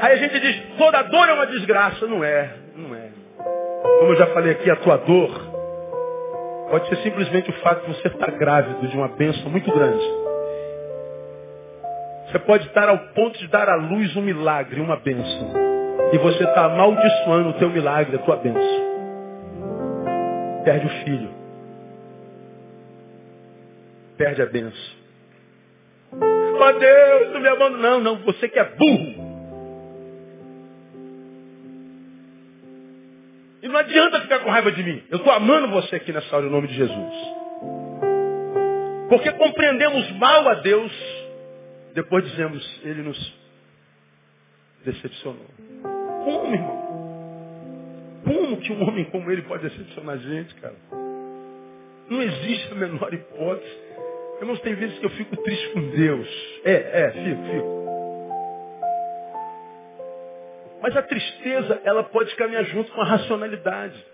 [0.00, 2.06] Aí a gente diz, toda dor é uma desgraça.
[2.06, 3.08] Não é, não é.
[3.98, 5.48] Como eu já falei aqui, a tua dor
[6.70, 10.27] pode ser simplesmente o fato de você estar grávido de uma bênção muito grande.
[12.30, 15.52] Você pode estar ao ponto de dar à luz um milagre, uma bênção.
[16.12, 18.88] E você está amaldiçoando o teu milagre, a tua bênção.
[20.64, 21.30] Perde o filho.
[24.18, 24.98] Perde a bênção.
[26.12, 27.90] Oh Deus, não me abandona.
[27.90, 29.28] Não, não, você que é burro.
[33.62, 35.02] E não adianta ficar com raiva de mim.
[35.10, 37.14] Eu estou amando você aqui nessa hora, em nome de Jesus.
[39.08, 40.92] Porque compreendemos mal a Deus,
[41.98, 43.34] depois dizemos, Ele nos
[44.84, 45.46] decepcionou.
[45.82, 46.88] Como, irmão?
[48.24, 50.76] Como que um homem como ele pode decepcionar a gente, cara?
[52.08, 53.78] Não existe a menor hipótese.
[54.40, 56.28] Irmãos, tem vezes que eu fico triste com Deus.
[56.64, 57.78] É, é, fico, fico.
[60.80, 64.06] Mas a tristeza, ela pode caminhar junto com a racionalidade.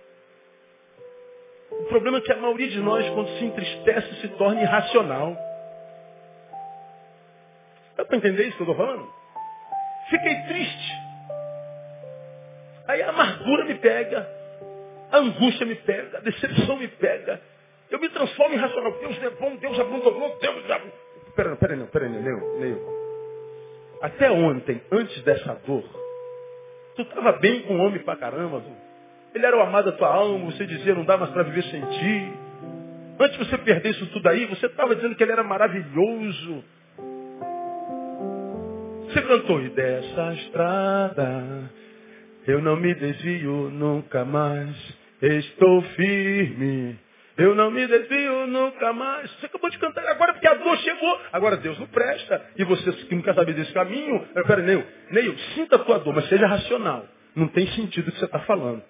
[1.71, 5.37] O problema é que a maioria de nós, quando se entristece, se torna irracional.
[7.97, 9.09] Dá para entender isso que eu estou falando?
[10.11, 10.93] Fiquei triste.
[12.89, 14.29] Aí a amargura me pega,
[15.11, 17.41] a angústia me pega, a decepção me pega.
[17.91, 18.93] Eu me transformo em racional.
[18.93, 20.83] Deus é bom, Deus abandonou, Deus é.
[21.35, 22.95] Peraí, peraí, não, peraí, Neil, Neil.
[24.03, 25.85] Até ontem, antes dessa dor,
[26.97, 28.61] Tu estava bem com o homem pra caramba.
[28.61, 28.71] Tu.
[29.35, 31.81] Ele era o amado da tua alma, você dizia não dá mais para viver sem
[31.81, 32.33] ti.
[33.19, 36.65] Antes de você perder isso tudo aí, você estava dizendo que ele era maravilhoso.
[39.15, 41.71] Você cantou, e dessa estrada
[42.49, 44.77] eu não me desvio nunca mais.
[45.23, 46.99] Estou firme
[47.37, 49.31] eu não me desvio nunca mais.
[49.33, 51.21] Você acabou de cantar agora porque a dor chegou.
[51.33, 52.41] Agora Deus não presta.
[52.57, 56.15] E você que não quer saber desse caminho, pera, Neil, Neil, sinta a tua dor,
[56.15, 57.07] mas seja racional.
[57.35, 58.83] Não tem sentido o que você está falando.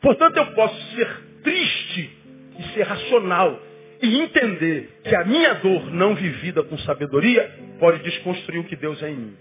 [0.00, 1.08] Portanto, eu posso ser
[1.42, 2.18] triste
[2.58, 3.60] e ser racional.
[4.02, 7.48] E entender que a minha dor não vivida com sabedoria
[7.78, 9.36] pode desconstruir o que Deus é em mim.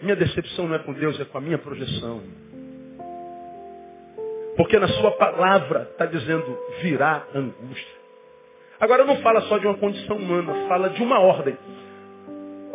[0.00, 2.22] Minha decepção não é com Deus, é com a minha projeção.
[4.56, 7.96] Porque na sua palavra está dizendo virá angústia.
[8.78, 11.56] Agora não fala só de uma condição humana, fala de uma ordem.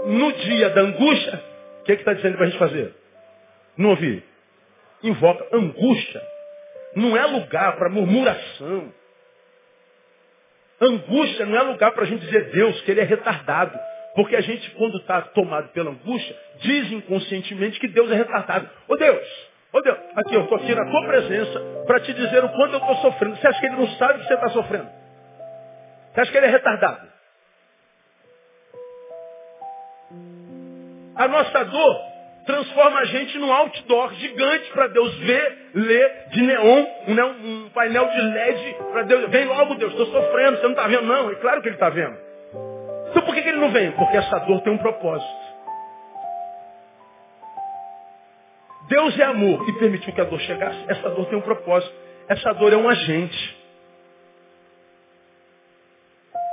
[0.05, 1.43] No dia da angústia,
[1.81, 2.93] o que é está dizendo para a gente fazer?
[3.77, 4.23] Não ouvi?
[5.03, 6.21] Invoca angústia.
[6.95, 8.91] Não é lugar para murmuração.
[10.81, 13.77] Angústia não é lugar para a gente dizer Deus que ele é retardado.
[14.15, 18.69] Porque a gente, quando está tomado pela angústia, diz inconscientemente que Deus é retardado.
[18.87, 19.25] Ô Deus,
[19.73, 22.79] Ô Deus, aqui eu estou aqui na tua presença para te dizer o quanto eu
[22.79, 23.37] estou sofrendo.
[23.37, 24.89] Você acha que ele não sabe que você está sofrendo?
[26.13, 27.07] Você acha que ele é retardado?
[31.15, 32.10] A nossa dor
[32.45, 38.07] transforma a gente num outdoor gigante para Deus ver, ler, de neon, um, um painel
[38.09, 39.29] de LED para Deus.
[39.29, 41.03] Vem logo, Deus, estou sofrendo, você não está vendo?
[41.03, 42.17] Não, é claro que ele está vendo.
[43.09, 43.91] Então por que, que ele não vem?
[43.91, 45.41] Porque essa dor tem um propósito.
[48.87, 50.83] Deus é amor e permitiu que a dor chegasse.
[50.87, 51.93] Essa dor tem um propósito.
[52.27, 53.57] Essa dor é um agente.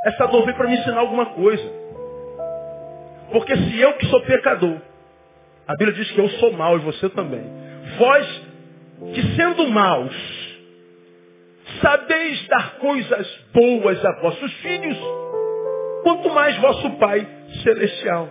[0.05, 1.65] Essa dor veio para me ensinar alguma coisa.
[3.33, 4.81] Porque se eu que sou pecador,
[5.69, 7.45] a Bíblia diz que eu sou mau e você também.
[7.99, 8.43] Vós
[9.15, 10.15] que sendo maus,
[11.83, 14.99] sabeis dar coisas boas a vossos filhos,
[16.03, 17.27] quanto mais vosso Pai
[17.63, 18.31] celestial.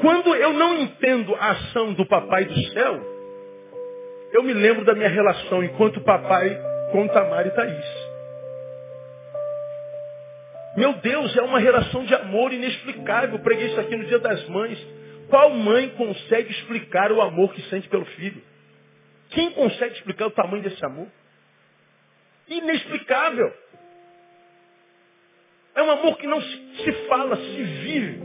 [0.00, 3.00] Quando eu não entendo a ação do papai do céu,
[4.32, 6.58] eu me lembro da minha relação enquanto papai
[6.90, 8.12] com Tamar e Thaís.
[10.76, 13.36] Meu Deus, é uma relação de amor inexplicável.
[13.36, 14.78] Eu preguei isso aqui no dia das mães.
[15.32, 18.42] Qual mãe consegue explicar o amor que sente pelo filho?
[19.30, 21.06] Quem consegue explicar o tamanho desse amor?
[22.46, 23.50] Inexplicável.
[25.74, 28.20] É um amor que não se fala, se vive.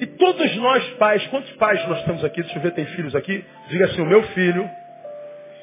[0.00, 2.42] E todos nós pais, quantos pais nós temos aqui?
[2.42, 3.42] Deixa eu ver, tem filhos aqui?
[3.70, 4.68] Diga assim, o meu filho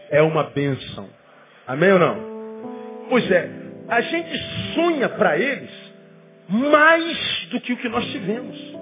[0.10, 1.08] é uma bênção.
[1.68, 3.06] Amém ou não?
[3.08, 3.52] Pois é,
[3.88, 4.36] a gente
[4.74, 5.70] sonha para eles
[6.50, 8.75] mais do que o que nós tivemos.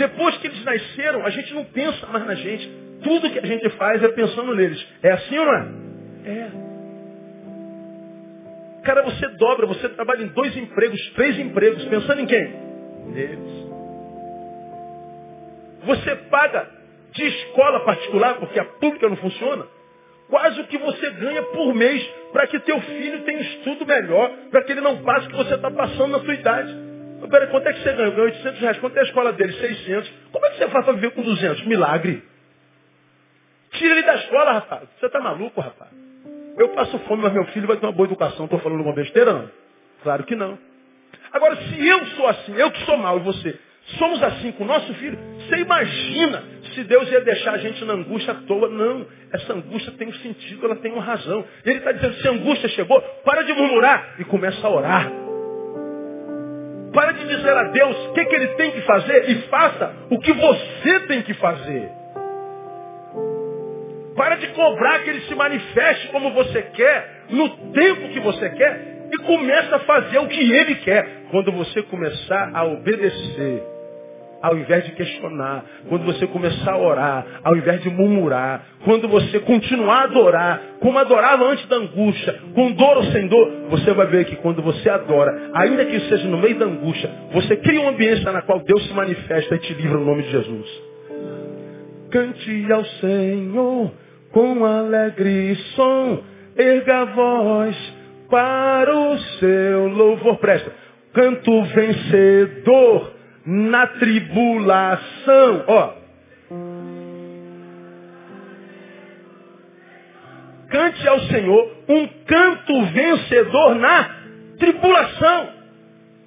[0.00, 2.66] Depois que eles nasceram, a gente não pensa mais na gente.
[3.02, 4.82] Tudo que a gente faz é pensando neles.
[5.02, 5.68] É assim ou não é?
[6.24, 6.50] É.
[8.82, 12.70] Cara, você dobra, você trabalha em dois empregos, três empregos, pensando em quem?
[13.08, 13.68] neles.
[15.84, 16.66] Você paga
[17.12, 19.66] de escola particular, porque a pública não funciona,
[20.30, 24.30] quase o que você ganha por mês para que teu filho tenha um estudo melhor,
[24.50, 26.89] para que ele não passe o que você está passando na sua idade.
[27.28, 28.10] Peraí, quanto é que você ganha?
[28.10, 28.78] Ganha 800 reais.
[28.78, 29.52] Quanto é a escola dele?
[29.52, 30.12] 600.
[30.32, 31.66] Como é que você faz para viver com 200?
[31.66, 32.22] Milagre.
[33.72, 34.88] Tira ele da escola, rapaz.
[34.98, 35.90] Você está maluco, rapaz?
[36.56, 38.44] Eu passo fome, mas meu filho vai ter uma boa educação.
[38.44, 39.50] Estou falando uma besteira, não?
[40.02, 40.58] Claro que não.
[41.32, 43.58] Agora, se eu sou assim, eu que sou mal e você,
[43.98, 46.42] somos assim com o nosso filho, você imagina
[46.74, 48.68] se Deus ia deixar a gente na angústia à toa.
[48.68, 49.06] Não.
[49.32, 51.44] Essa angústia tem um sentido, ela tem uma razão.
[51.64, 55.29] Ele está dizendo, se a angústia chegou, para de murmurar e começa a orar.
[56.92, 60.18] Para de dizer a Deus o que, que ele tem que fazer e faça o
[60.18, 61.90] que você tem que fazer.
[64.16, 69.06] Para de cobrar que ele se manifeste como você quer, no tempo que você quer,
[69.12, 71.06] e começa a fazer o que ele quer.
[71.30, 73.62] Quando você começar a obedecer,
[74.42, 79.38] ao invés de questionar, quando você começar a orar, ao invés de murmurar, quando você
[79.40, 84.06] continuar a adorar, como adorava antes da angústia, com dor ou sem dor, você vai
[84.06, 87.90] ver que quando você adora, ainda que seja no meio da angústia, você cria uma
[87.90, 90.82] ambiência na qual Deus se manifesta e te livra no nome de Jesus.
[92.10, 93.92] Cante ao Senhor
[94.32, 96.22] com alegre som,
[96.56, 97.94] erga a voz
[98.30, 100.38] para o seu louvor.
[100.38, 100.72] Presta.
[101.12, 103.19] Canto vencedor
[103.50, 105.64] na tribulação.
[105.66, 105.92] Ó.
[110.68, 114.10] Cante ao Senhor um canto vencedor na
[114.56, 115.60] tribulação.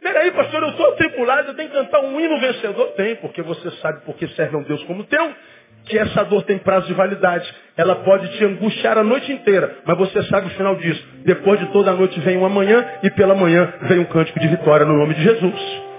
[0.02, 2.88] Peraí, pastor, eu estou tribulado, eu tenho que cantar um hino vencedor.
[2.98, 5.34] Tem, porque você sabe porque serve a um Deus como teu
[5.86, 7.50] que essa dor tem prazo de validade.
[7.78, 11.06] Ela pode te angustiar a noite inteira, mas você sabe o final disso.
[11.26, 14.48] Depois de toda a noite vem uma manhã e pela manhã vem um cântico de
[14.50, 15.93] vitória no nome de Jesus.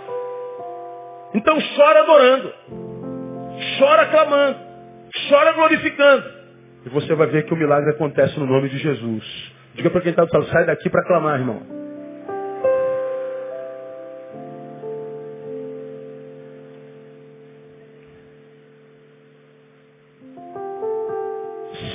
[1.34, 2.54] Então chora adorando,
[3.76, 4.58] chora clamando,
[5.28, 6.32] chora glorificando.
[6.86, 9.52] E você vai ver que o milagre acontece no nome de Jesus.
[9.74, 11.60] Diga para quem está do lado, sai daqui para clamar, irmão.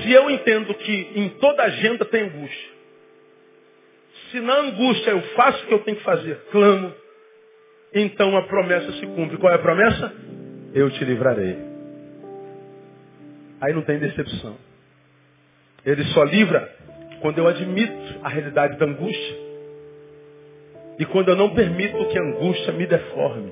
[0.01, 2.69] Se eu entendo que em toda agenda tem angústia,
[4.31, 6.93] se na angústia eu faço o que eu tenho que fazer, clamo,
[7.93, 9.37] então a promessa se cumpre.
[9.37, 10.13] Qual é a promessa?
[10.73, 11.57] Eu te livrarei.
[13.61, 14.55] Aí não tem decepção.
[15.85, 16.69] Ele só livra
[17.21, 19.35] quando eu admito a realidade da angústia
[20.99, 23.51] e quando eu não permito que a angústia me deforme.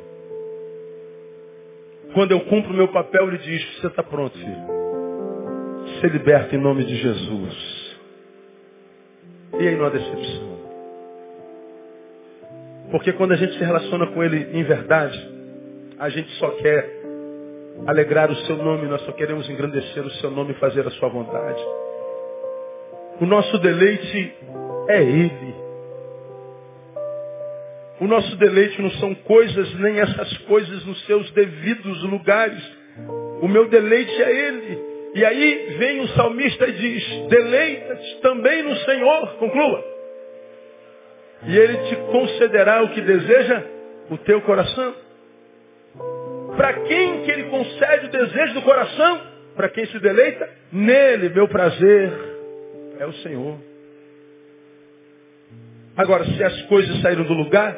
[2.13, 4.77] Quando eu cumpro o meu papel, ele diz, você está pronto, filho
[5.99, 7.97] ser liberto em nome de Jesus.
[9.59, 10.57] E aí não há decepção.
[12.91, 15.29] Porque quando a gente se relaciona com Ele em verdade,
[15.99, 16.97] a gente só quer
[17.85, 21.09] alegrar o seu nome, nós só queremos engrandecer o seu nome e fazer a sua
[21.09, 21.61] vontade.
[23.19, 24.33] O nosso deleite
[24.88, 25.55] é Ele.
[27.99, 32.61] O nosso deleite não são coisas, nem essas coisas nos seus devidos lugares.
[33.41, 34.88] O meu deleite é Ele.
[35.15, 39.97] E aí vem o salmista e diz, deleita-te também no Senhor, conclua.
[41.45, 43.63] E Ele te concederá o que deseja
[44.09, 44.95] o teu coração.
[46.55, 49.21] Para quem que Ele concede o desejo do coração?
[49.55, 50.49] Para quem se deleita?
[50.71, 52.11] Nele, meu prazer
[52.99, 53.57] é o Senhor.
[55.95, 57.75] Agora, se as coisas saíram do lugar,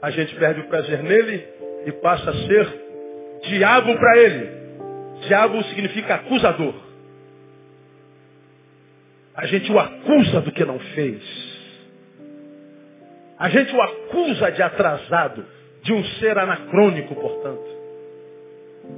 [0.00, 1.44] a gente perde o prazer nele
[1.86, 2.88] e passa a ser
[3.42, 4.50] diabo para ele.
[5.26, 6.74] Diabo significa acusador.
[9.34, 11.47] A gente o acusa do que não fez.
[13.38, 15.44] A gente o acusa de atrasado,
[15.82, 17.78] de um ser anacrônico, portanto.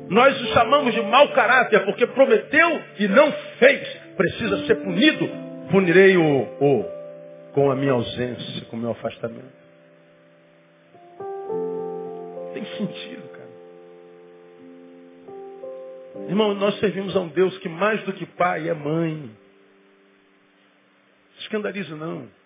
[0.09, 3.87] Nós o chamamos de mau caráter porque prometeu e não fez.
[4.17, 5.29] Precisa ser punido.
[5.71, 6.85] Punirei o, o
[7.53, 9.61] com a minha ausência, com o meu afastamento.
[12.55, 13.51] Tem sentido, cara.
[16.29, 19.31] Irmão, nós servimos a um Deus que mais do que pai é mãe.
[21.41, 22.40] Escandaliza não.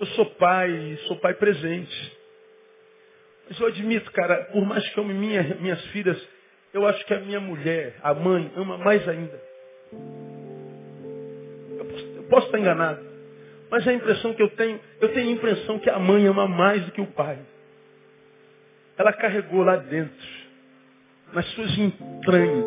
[0.00, 2.18] Eu sou pai, sou pai presente.
[3.48, 6.22] Mas eu admito, cara, por mais que eu ame minha, minhas filhas,
[6.72, 9.40] eu acho que a minha mulher, a mãe, ama mais ainda.
[11.78, 13.08] Eu posso, eu posso estar enganado.
[13.70, 16.84] Mas a impressão que eu tenho, eu tenho a impressão que a mãe ama mais
[16.84, 17.38] do que o pai.
[18.96, 20.28] Ela carregou lá dentro,
[21.32, 22.66] nas suas entranhas.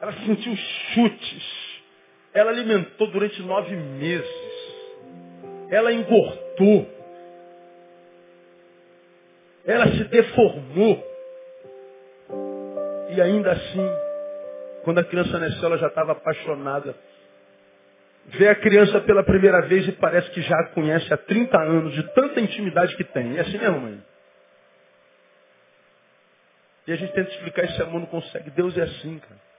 [0.00, 0.56] Ela sentiu
[0.94, 1.61] chutes.
[2.34, 4.52] Ela alimentou durante nove meses
[5.72, 6.86] ela engordou.
[9.64, 11.12] Ela se deformou.
[13.08, 13.88] E ainda assim,
[14.84, 16.94] quando a criança nasceu, ela já estava apaixonada.
[18.26, 21.94] Vê a criança pela primeira vez e parece que já a conhece há 30 anos,
[21.94, 23.38] de tanta intimidade que tem.
[23.38, 24.02] É assim mesmo, mãe?
[26.86, 28.50] E a gente tenta explicar esse amor, não consegue.
[28.50, 29.51] Deus é assim, cara.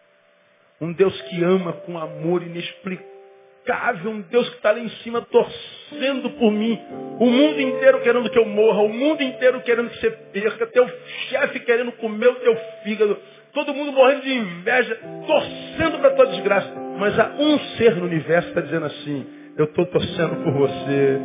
[0.84, 6.30] Um Deus que ama com amor inexplicável um Deus que está lá em cima torcendo
[6.32, 6.78] por mim.
[7.22, 10.86] O mundo inteiro querendo que eu morra, o mundo inteiro querendo que você perca, teu
[11.30, 12.54] chefe querendo comer o teu
[12.84, 13.18] fígado,
[13.54, 16.74] todo mundo morrendo de inveja, torcendo para tua desgraça.
[17.00, 19.26] Mas há um ser no universo que está dizendo assim,
[19.58, 21.20] eu estou torcendo por você.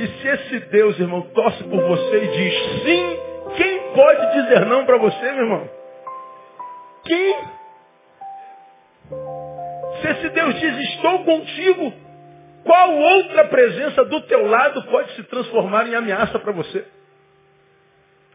[0.00, 3.16] E se esse Deus, irmão, torce por você e diz sim,
[3.56, 5.70] quem pode dizer não para você, meu irmão?
[7.04, 7.59] Quem
[10.00, 11.92] se esse Deus diz, estou contigo,
[12.64, 16.84] qual outra presença do teu lado pode se transformar em ameaça para você?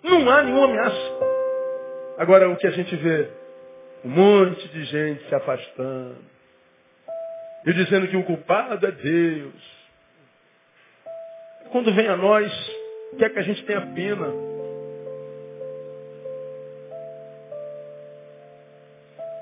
[0.04, 1.36] Não há nenhuma ameaça.
[2.18, 3.30] Agora, o que a gente vê?
[4.04, 6.18] Um monte de gente se afastando.
[7.66, 9.76] E dizendo que o culpado é Deus.
[11.72, 12.52] Quando vem a nós,
[13.18, 14.55] quer que a gente tenha pena.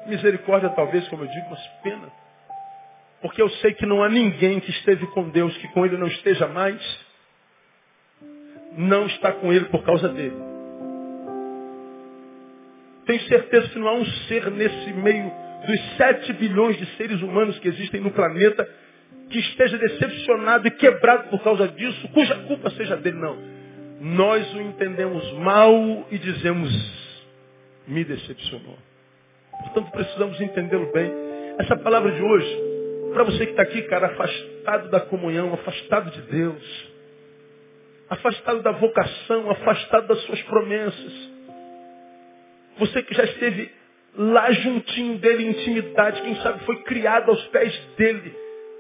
[0.08, 2.12] Misericórdia talvez, como eu digo, mas pena.
[3.22, 6.08] Porque eu sei que não há ninguém que esteve com Deus que com Ele não
[6.08, 6.82] esteja mais.
[8.78, 10.36] Não está com Ele por causa dele.
[13.06, 15.32] Tenho certeza que não há um ser nesse meio
[15.66, 18.68] dos sete bilhões de seres humanos que existem no planeta
[19.30, 23.38] que esteja decepcionado e quebrado por causa disso, cuja culpa seja dele, não.
[24.00, 26.72] Nós o entendemos mal e dizemos,
[27.88, 28.78] me decepcionou.
[29.64, 31.12] Portanto, precisamos entendê-lo bem.
[31.60, 32.58] Essa palavra de hoje,
[33.14, 36.94] para você que está aqui, cara, afastado da comunhão, afastado de Deus,
[38.10, 41.32] afastado da vocação, afastado das suas promessas.
[42.80, 43.72] Você que já esteve
[44.16, 48.36] lá juntinho dele, intimidade, quem sabe foi criado aos pés dele,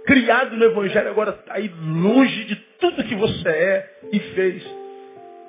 [0.05, 4.82] criado no Evangelho, agora está aí longe de tudo que você é e fez.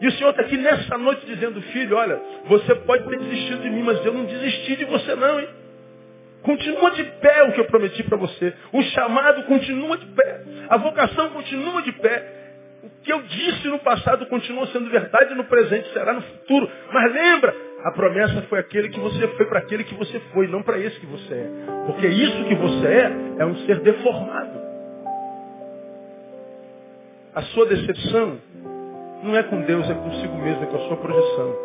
[0.05, 3.71] E o Senhor está aqui nessa noite dizendo, filho, olha, você pode ter desistido de
[3.71, 5.49] mim, mas eu não desisti de você não, hein?
[6.43, 8.53] Continua de pé o que eu prometi para você.
[8.71, 10.43] O chamado continua de pé.
[10.69, 12.23] A vocação continua de pé.
[12.83, 16.71] O que eu disse no passado continua sendo verdade no presente, será no futuro.
[16.93, 20.63] Mas lembra, a promessa foi aquele que você foi para aquele que você foi, não
[20.63, 21.51] para esse que você é.
[21.87, 24.65] Porque isso que você é, é um ser deformado.
[27.35, 28.39] A sua decepção
[29.25, 31.57] não é com Deus, é consigo mesmo, é com a sua projeção.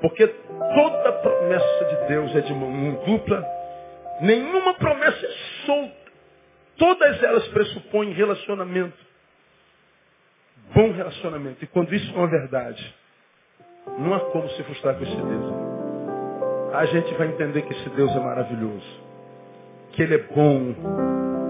[0.00, 3.44] Porque toda promessa de Deus é de mão dupla,
[4.20, 5.30] nenhuma promessa é
[5.64, 5.98] solta.
[6.76, 8.96] Todas elas pressupõem relacionamento.
[10.74, 11.64] Bom relacionamento.
[11.64, 12.94] E quando isso é uma verdade,
[13.98, 15.54] não há como se frustrar com esse Deus.
[16.74, 19.08] A gente vai entender que esse Deus é maravilhoso.
[19.92, 20.74] Que Ele é bom,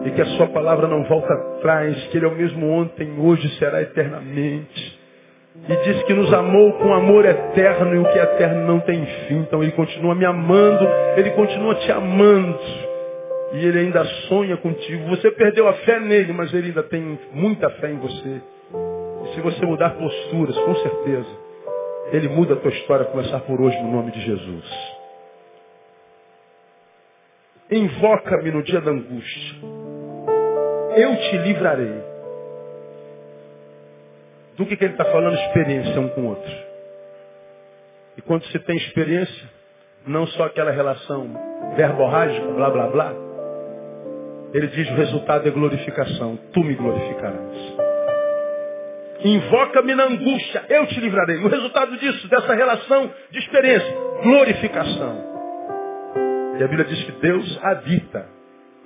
[0.04, 3.48] e que a sua palavra não volta atrás, que Ele é o mesmo ontem, hoje
[3.58, 4.98] será eternamente.
[5.66, 9.04] E diz que nos amou com amor eterno e o que é eterno não tem
[9.26, 9.38] fim.
[9.38, 10.86] Então Ele continua me amando,
[11.16, 12.58] Ele continua te amando.
[13.54, 15.08] E Ele ainda sonha contigo.
[15.08, 18.42] Você perdeu a fé nele, mas Ele ainda tem muita fé em você.
[19.24, 21.28] E se você mudar posturas, com certeza,
[22.12, 24.98] Ele muda a tua história, a começar por hoje, no nome de Jesus.
[27.70, 29.77] Invoca-me no dia da angústia.
[30.98, 32.02] Eu te livrarei.
[34.56, 35.34] Do que, que ele está falando?
[35.34, 36.52] Experiência um com o outro.
[38.16, 39.48] E quando se tem experiência,
[40.04, 41.30] não só aquela relação
[41.76, 43.12] verborrágica, blá blá blá.
[44.52, 46.36] Ele diz: o resultado é glorificação.
[46.52, 47.76] Tu me glorificarás.
[49.24, 51.38] Invoca-me na angústia, eu te livrarei.
[51.38, 55.24] O resultado disso, dessa relação de experiência, glorificação.
[56.58, 58.37] E a Bíblia diz que Deus habita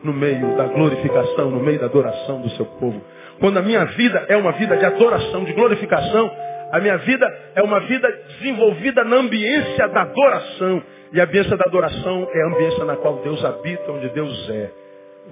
[0.02, 3.00] no meio da glorificação, no meio da adoração do seu povo.
[3.40, 6.30] Quando a minha vida é uma vida de adoração, de glorificação,
[6.72, 10.82] a minha vida é uma vida desenvolvida na ambiência da adoração.
[11.12, 14.70] E a ambiência da adoração é a ambiência na qual Deus habita, onde Deus é.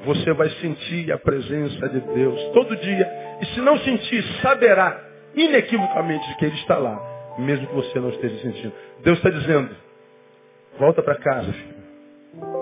[0.05, 3.11] Você vai sentir a presença de Deus todo dia.
[3.41, 5.01] E se não sentir, saberá
[5.35, 7.01] inequivocamente que Ele está lá,
[7.39, 8.73] mesmo que você não esteja sentindo.
[9.03, 9.71] Deus está dizendo,
[10.79, 12.60] volta para casa, filho.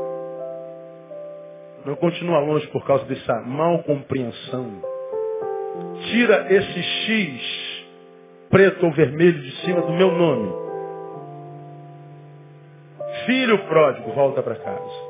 [1.89, 4.83] Não continua longe por causa dessa mal compreensão.
[6.11, 7.87] Tira esse X
[8.51, 10.53] preto ou vermelho de cima do meu nome.
[13.25, 15.09] Filho pródigo, volta para casa.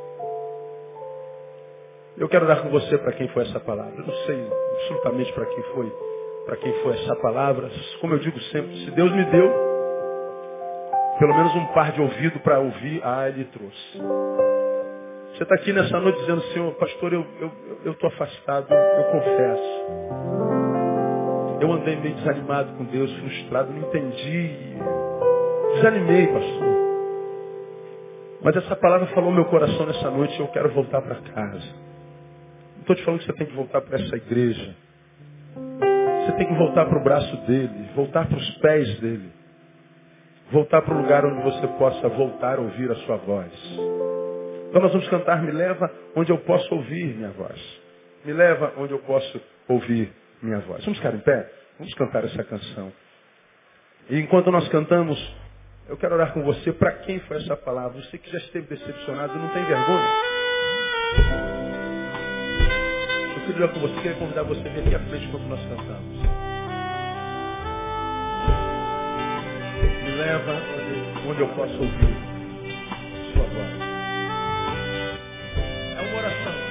[2.16, 3.94] Eu quero dar com você para quem foi essa palavra.
[3.96, 5.92] Eu não sei absolutamente para quem foi,
[6.46, 7.68] para quem foi essa palavra.
[8.00, 9.52] Como eu digo sempre, se Deus me deu
[11.18, 14.57] pelo menos um par de ouvido para ouvir, ah, Ele trouxe.
[15.38, 19.86] Você está aqui nessa noite dizendo, Senhor, pastor, eu estou afastado, eu, eu confesso.
[21.60, 24.50] Eu andei meio desanimado com Deus, frustrado, não entendi.
[25.76, 26.68] Desanimei, pastor.
[28.42, 31.88] Mas essa palavra falou meu coração nessa noite eu quero voltar para casa
[32.88, 34.74] estou te falando que você tem que voltar para essa igreja.
[35.54, 39.30] Você tem que voltar para o braço dele, voltar para os pés dele.
[40.50, 43.52] Voltar para o lugar onde você possa voltar a ouvir a sua voz.
[44.68, 47.80] Então nós vamos cantar Me Leva onde eu posso ouvir minha voz.
[48.24, 50.12] Me leva onde eu posso ouvir
[50.42, 50.84] minha voz.
[50.84, 51.50] Vamos ficar em pé?
[51.78, 52.92] Vamos cantar essa canção.
[54.10, 55.18] E enquanto nós cantamos,
[55.88, 56.72] eu quero orar com você.
[56.72, 58.00] Para quem foi essa palavra?
[58.02, 60.38] Você que já esteve decepcionado, não tem vergonha?
[63.52, 66.18] queria com você, queria convidar você a vir aqui à frente quando nós cantamos.
[70.04, 70.62] Me leva
[71.26, 72.16] onde eu posso ouvir
[73.32, 73.67] sua voz.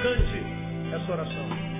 [0.02, 1.77] Cante essa oração.